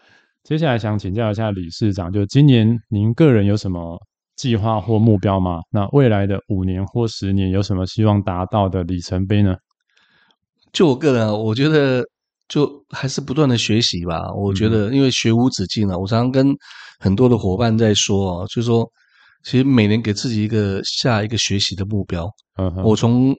[0.43, 3.99] 接下来想请教一下理事长，就今年您个人有什么？
[4.37, 5.61] 计划或目标吗？
[5.71, 9.55] 那未来的五年或十年有什么希望达到的里程碑呢？
[10.73, 12.03] 就我个人啊，我觉得
[12.51, 14.31] 就还是不断的学习吧。
[14.35, 16.55] 我觉得因为学无止境啊，我常常跟
[16.99, 18.87] 很多的伙伴在说啊，就是说
[19.43, 22.29] 其实每年给自己一个下一个学习的目标。
[22.59, 23.35] 嗯，我从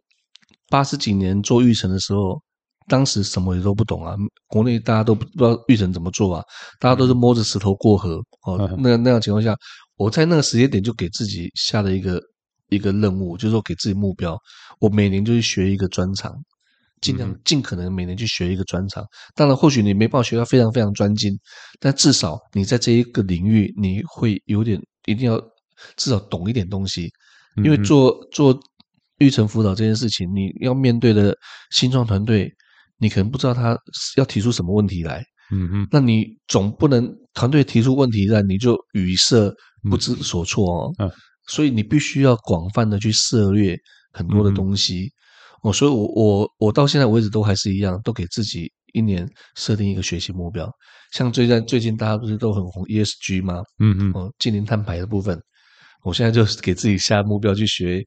[0.69, 2.41] 八十几年做育成的时候，
[2.87, 4.15] 当时什么也都不懂啊，
[4.47, 6.43] 国内大家都不知道育成怎么做啊，
[6.79, 8.67] 大家都是摸着石头过河哦。
[8.79, 9.55] 那那样情况下。
[9.97, 12.19] 我在那个时间点就给自己下了一个
[12.69, 14.35] 一个任务，就是说给自己目标，
[14.79, 16.33] 我每年就去学一个专长，
[17.01, 19.03] 尽量尽可能每年去学一个专长。
[19.35, 21.37] 当然，或许你没办法学到非常非常专精，
[21.79, 25.39] 但至少你在这一个领域你会有点一定要
[25.97, 27.09] 至少懂一点东西，
[27.57, 28.57] 因为做做
[29.17, 31.35] 育成辅导这件事情，你要面对的
[31.71, 32.49] 新创团队，
[32.97, 33.77] 你可能不知道他
[34.17, 39.53] 要提出什么问题来，嗯嗯，那你总不能团队提出问题来你就语塞。
[39.89, 41.11] 不知所措哦，嗯，
[41.47, 43.75] 所以你必须要广泛的去涉猎
[44.13, 45.11] 很多的东西，
[45.61, 50.69] 哦，所以我我我到现在为止都还是一样，都给自己一年设定一个学习目标。
[51.13, 53.61] 像最近最近大家不是都很红 ESG 吗？
[53.79, 55.39] 嗯嗯，哦，近零碳排的部分，
[56.03, 58.03] 我现在就是给自己下目标去学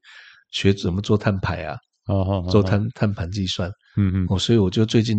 [0.51, 1.77] 学怎么做碳排啊，
[2.07, 3.69] 哦哦，做碳碳盘计算。
[3.97, 5.17] 嗯嗯，哦，所以我就最近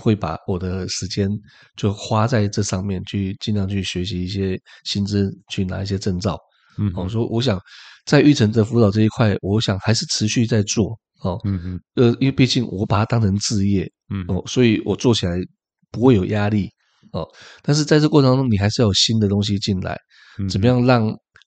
[0.00, 1.30] 会把我的时间
[1.76, 6.36] 就花在这上面，去尽量去学习一些薪资，去拿一些证照。
[6.78, 7.60] 嗯，我说我想
[8.06, 10.98] 在育成的辅导这一块，我想还是持续在做。
[11.22, 15.36] 哦，嗯嗯，呃，因为毕竟我把它当成置业，嗯，哦，所以我做起来
[15.90, 16.68] 不会有压力。
[17.12, 17.26] 哦，
[17.62, 19.98] 但是在这过程中，你还是要有新的东西进来，
[20.50, 21.06] 怎么样让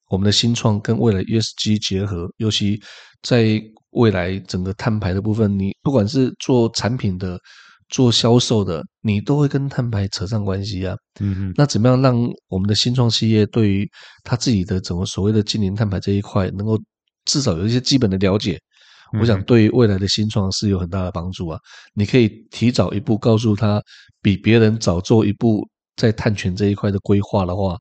[0.10, 2.82] 我们的新创跟未来 ESG 结合，尤其
[3.22, 3.62] 在。
[3.94, 7.38] 未来整个碳排的部分，你不管是做产品的、
[7.90, 10.96] 做销售的，你都会跟碳排扯上关系啊。
[11.20, 11.54] 嗯嗯。
[11.58, 12.16] 那怎么样让
[12.48, 13.86] 我们的新创企业对于
[14.24, 16.80] 他自己的整个所谓的净零碳排这一块，能够
[17.26, 18.58] 至少有一些基本的了解？
[19.20, 21.60] 我想对于未来的新创是有很大的帮助啊。
[21.94, 23.82] 你可以提早一步告诉他，
[24.22, 27.78] 比别人早做一步在探权这一块的规划的话，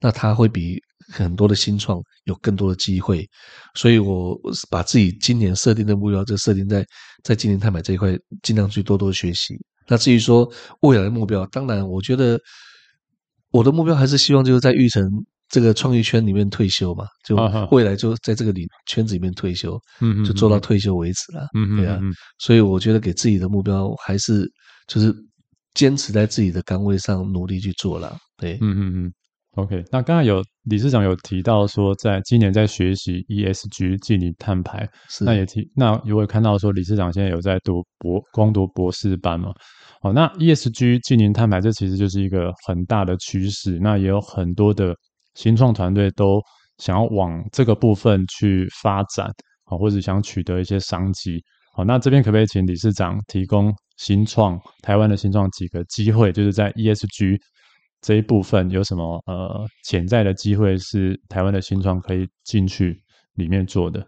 [0.00, 0.80] 那他会比。
[1.08, 3.28] 很多的新创有更多的机会，
[3.74, 4.38] 所以我
[4.70, 6.86] 把自己今年设定的目标就设定在
[7.24, 9.54] 在今年碳买这一块，尽量去多多学习。
[9.88, 10.50] 那至于说
[10.82, 12.40] 未来的目标，当然我觉得
[13.50, 15.04] 我的目标还是希望就是在玉成
[15.52, 17.36] 这个创意圈里面退休嘛，就
[17.70, 22.00] 未来就在这个里圈子里面退休，嗯，就做到退休为止了，嗯，对啊。
[22.38, 24.50] 所以我觉得给自己的目标还是
[24.88, 25.14] 就是
[25.74, 29.12] 坚持在自己的岗位上努力去做了，对，嗯嗯嗯。
[29.56, 39.52] OK，那刚才有理事长有提到说，在今年在学习 ESG 净零碳排，是那也提那有会看到说，理事长现在有在读博攻读博士班嘛？
[40.00, 44.96] 哦，那 ESG 净零碳排这其实就是一个很大的趋势，那也有很多的
[45.34, 46.40] 新创团队都
[46.78, 49.26] 想要往这个部分去发展，
[49.64, 51.42] 啊，或者想取得一些商机。
[51.74, 57.38] 好，那这边可不可以请理事长提供新创台湾的新创几个机会，就是在 ESG。
[58.02, 63.00] 这一部分有什么呃潜在的机会是台湾的新创可以进去
[63.34, 64.04] 里面做的？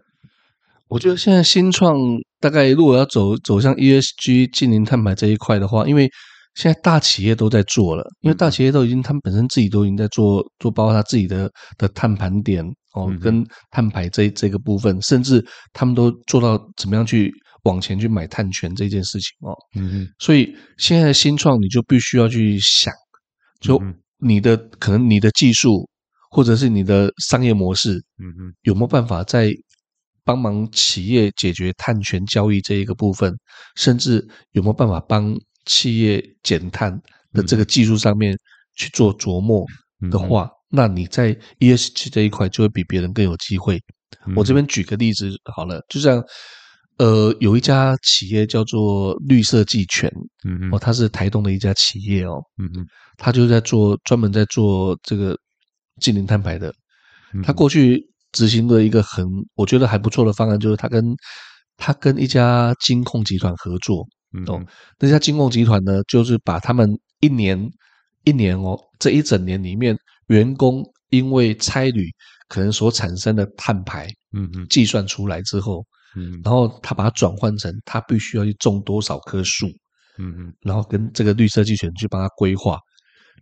[0.89, 1.97] 我觉得现在新创
[2.41, 6.11] 大概如果要走走向 ESG 净零碳排这一块的话，因为
[6.55, 17.31] 现在大企业都在做了，因为大企业都已经他们本身自己都已经在做做，包括他自己的的碳盘点哦，跟碳排这这个部分，甚至他们都做到怎么样去
[17.63, 19.53] 往前去买碳权这件事情哦。
[19.75, 22.93] 嗯嗯，所以现在的新创你就必须要去想，
[23.59, 23.81] 就
[24.17, 25.89] 你的可能你的技术
[26.31, 29.51] 或者是你的商业模式，嗯嗯，有没有办法在
[30.23, 33.33] 帮忙企业解决碳权交易这一个部分，
[33.75, 35.35] 甚至有没有办法帮
[35.65, 36.99] 企业减碳
[37.33, 38.37] 的这个技术上面
[38.75, 39.65] 去做琢磨
[40.11, 43.81] 的话，那你在 ESG 这一块就会比别人更有机会。
[44.35, 46.23] 我这边举个例子好了，就像
[46.97, 50.09] 呃，有一家企业叫做绿色技权，
[50.45, 52.85] 嗯嗯，哦，它是台东的一家企业哦，嗯嗯，
[53.17, 55.37] 它就在做专门在做这个
[55.99, 56.73] 净零碳排的。
[57.43, 58.01] 它过去
[58.31, 61.13] 执行的一个很我觉得还不错的方案，就是他跟
[61.75, 64.07] 他跟一家金控集团合作，
[64.47, 64.63] 哦，
[64.99, 67.69] 那家金控集团呢，就是把他们一年
[68.23, 72.09] 一年哦，这一整年里面员工因为差旅。
[72.47, 75.83] 可能所产生的碳排，嗯嗯，计算出来之后，
[76.15, 79.65] 嗯，然后他把它转换成他必须要去种多少棵树，
[80.19, 82.77] 嗯嗯，然后跟这个绿色集权去帮他规划，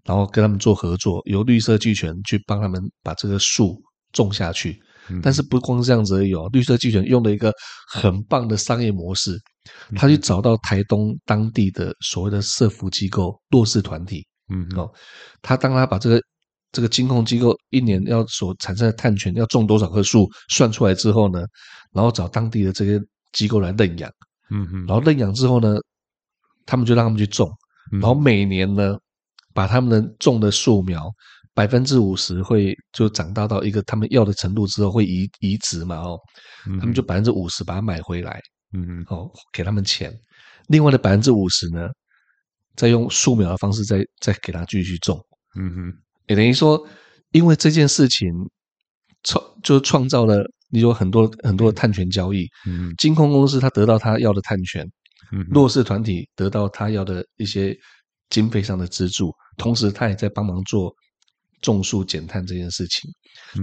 [0.05, 3.77] 然后跟他们做合作，由绿色集权去帮他们把这个树
[4.13, 4.81] 种下去。
[5.21, 7.51] 但是不光是这样子而已哦，绿色集权用了一个
[7.89, 9.37] 很棒的商业模式，
[9.95, 14.91] 他去找到台东当地的所谓的社福机构、弱势团体，嗯哦，
[15.41, 16.21] 他当他把这个。
[16.75, 21.45] 这个金控机构一年要所产生的碳权要种多少棵树，算出来之后呢，
[21.91, 22.99] 然后找当地的这些
[23.31, 24.09] 机构来认养，
[24.49, 25.75] 嗯嗯，然后认养之后呢，
[26.65, 27.47] 他们就让他们去种，
[27.91, 28.97] 然后每年呢，
[29.53, 31.07] 把他们的种的树苗
[31.53, 36.17] 百分之五十会就长大到一个他们要的程度之后会移移植嘛哦，
[36.79, 38.41] 他们就百分之五十把它买回来，
[38.73, 40.11] 嗯嗯，哦给他们钱，
[40.67, 41.87] 另外的百分之五十呢，
[42.75, 45.19] 再用树苗的方式再再给他继续种，
[45.59, 45.93] 嗯哼。
[46.27, 46.81] 也等于说，
[47.31, 48.29] 因为这件事情
[49.23, 52.47] 创就创造了你有很多很多的碳权交易。
[52.65, 54.89] 嗯，金控公司他得到他要的碳权，
[55.31, 57.77] 嗯，弱势团体得到他要的一些
[58.29, 60.95] 经费上的资助，同时他也在帮忙做
[61.61, 63.11] 种树减碳这件事情。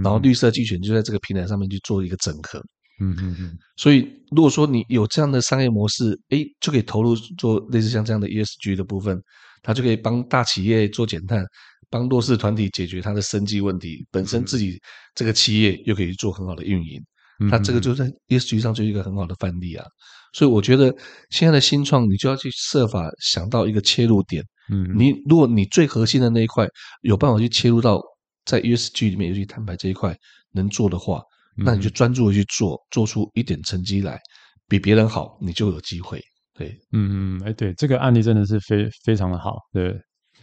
[0.03, 2.63] 然后绿色技权就在这个平台上面去做一个整合。
[2.99, 3.57] 嗯嗯嗯。
[3.77, 9.21] 所以如果说你有这样的商业模式，诶，就可以投入做类似像这样的 ESG 的部分，
[9.63, 11.45] 它就可以帮大企业做减碳。
[11.89, 14.79] 帮弱势团体解决他的生计问题，本身自己
[15.13, 17.01] 这个企业又可以做很好的运营，
[17.49, 19.85] 那这个就在 ESG 上就是一个很好的范例啊。
[20.31, 20.95] 所以我觉得
[21.31, 24.41] 现在的新创，你就要去设法想到一个切入点。
[24.71, 26.65] 嗯，你如果你最核心的那一块
[27.01, 28.01] 有办法去切入到
[28.45, 30.15] 在 ESG 里面，尤其碳排这一块
[30.53, 31.21] 能做的话，
[31.63, 34.19] 那你就专注的去做，做出一点成绩来，
[34.67, 36.21] 比别人好，你就有机会。
[36.53, 39.89] 对，嗯嗯，哎，对，这个案例真的是非非常的好，对，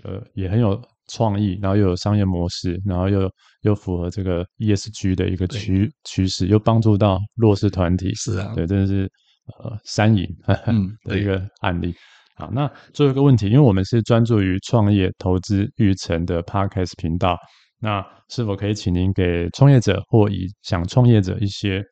[0.03, 0.81] 呃，也很有。
[1.11, 9.11] 创意，然后又有商业模式，然后又又符合这个 ESG 的一个趋趋势，又帮助到弱势团体，是啊，对，真的是
[9.59, 10.29] 呃三赢
[11.09, 11.95] 的一个案例。
[12.37, 17.35] 好，那最后一个问题，因为我们是专注于创业投资育成的 Podcast 频道，
[17.81, 21.83] 那是否可以请您给创业者或以想创业者一些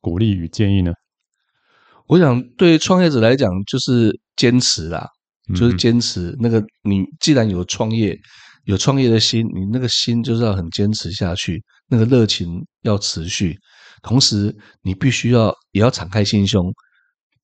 [0.00, 0.92] 鼓励与建议呢？
[2.06, 5.08] 我想对创业者来讲，就是坚持啦，
[5.54, 6.36] 就是坚持。
[6.40, 8.18] 那个你既然有创业。
[8.66, 13.54] 有创业的心，你那个心就是要很坚持下去，那个热情要持续。
[14.00, 16.72] 同时，你必须要也要敞开心胸，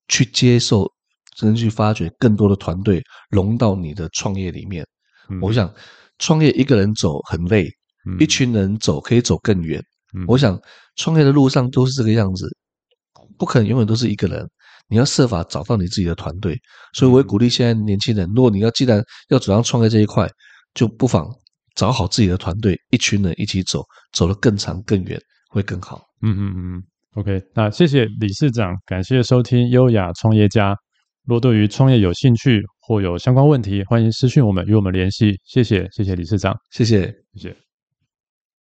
[0.08, 0.90] 去接受，
[1.36, 4.82] 甚至去发掘更多的团队融到你的创业里面。
[5.28, 5.70] 嗯、我想，
[6.18, 7.72] 创业一个人走很累，嗯、
[8.18, 9.82] 一群人走可以走更远。
[10.14, 10.60] 嗯、我想，
[10.96, 12.48] 创业的路上都是这个样子，
[13.38, 14.44] 不可能永远都是一个人。
[14.88, 16.58] 你要设法找到你自己的团队。
[16.94, 20.28] 所以，我也鼓励现在年轻人，如果你要既然要走上创业这一块，
[20.74, 21.28] 就不妨
[21.76, 26.02] 找好自己的团队，一群人一起走，走得更长更远，会更好。
[26.22, 26.82] 嗯嗯嗯
[27.14, 30.76] ，OK，那谢谢理事长，感谢收听优雅创业家。
[31.24, 35.38] 若对于创业有兴趣或有相关问题，欢迎私讯我们与我们联系。
[35.44, 37.69] 谢谢，谢谢理事长，谢谢，谢谢。